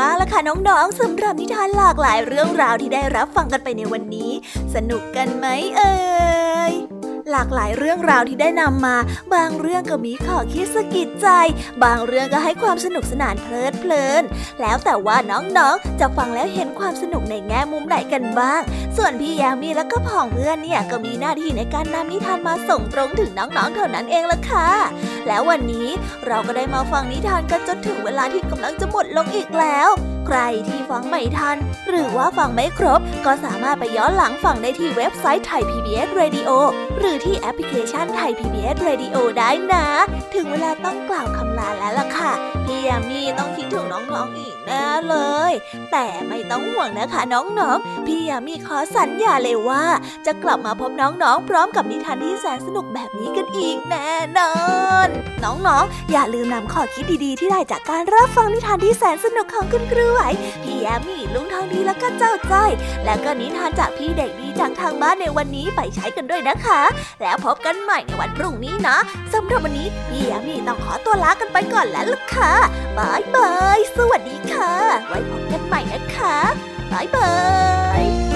[0.00, 4.30] บ้างล่ะคะน้องๆสำหรับนิทานหลากหลายเรื่องราวที่ได้รับฟังกันไปในวันนี้
[4.74, 5.94] สนุกกันไหมเอ่
[6.70, 6.72] ย
[7.32, 8.96] หลากหลายเรื่องราวที่ได้นำมา
[9.34, 11.28] บางเรื่องก็มีข้อคิดสะกิดใจ
[11.84, 14.22] บางเรื่องก็ให้ความสนุกสนานเพลิดเพลิน
[14.60, 18.60] แล้วแต่ว่าน้องๆ จะฟังแล้วเห็นความสนุกในแง่มุมไหนกันบ้าง
[18.96, 24.68] ส่วนพี่ยามีและก็พ่องเพื่อนเนี่ยก็มีหน้าที่ในการนำนิทานมาส่งตรงถึงน้องๆเท่านั้นเองล่ะค่ะ
[25.26, 25.88] แล้ววันนี้
[26.26, 29.88] เราก็ได้มาฟังนิทานกันจนถึงเวลาที่กำลังจะหมดลงอีกแล้ว
[30.26, 30.38] ใคร
[30.68, 31.56] ที่ฟังไม่ทัน
[31.88, 36.50] หรือว่าฟังไม่ครบ ก็สามารถไปย้อนหลังฟังได้ที่เว็บไซต์ไทย PBS Radio
[36.98, 39.86] หรือที่แอปพลิเคชันไทย PBS Radio ได้นะ
[40.34, 42.32] ถึงเวลาต้องกล่าวคำลาแล้วล่ะค่ะ
[42.64, 45.16] พี่ยามีต้องคิดถึงน้องๆอีก แน่เล
[45.50, 45.52] ย
[45.92, 49.84] แต่ไม่ต้องห่วงนะคะน้องๆ พี่ยามีขอสัญญาเลยว่า
[50.26, 54.52] จะกลับมาพบน้องๆ พร้อมกับนิทานที่แสนสนุกแบบนี้กันอีกแน่นอ
[55.06, 55.08] น
[55.44, 60.20] น้องๆ อย่าลืมนำข้อคิดดีๆ ที่ได้จากการรับฟังนิทานที่แสนสนุกของคุณครูไหว
[60.62, 62.70] พี่ยามีลุงทองดีแล้วก็เจ้าจ้อย
[63.04, 66.82] แล้วก็นิทานจากพี่เด็กดีจากทางบ้านในวันนี้ไปใช้กันด้วยนะคะ
[67.20, 68.96] แล้วพบกันใหม่ในวันพรุ่งนี้นะ
[69.34, 72.52] สำหรับวันนี้พี่ยามีต้องขอตัวลากันไปก่อนแล้วล่ะค่ะ
[72.98, 74.55] บายบายสวัสดีค่ะ
[75.06, 76.36] ไว้พบกันใหม่นะคะ
[76.92, 77.32] บายบา
[78.00, 78.35] ย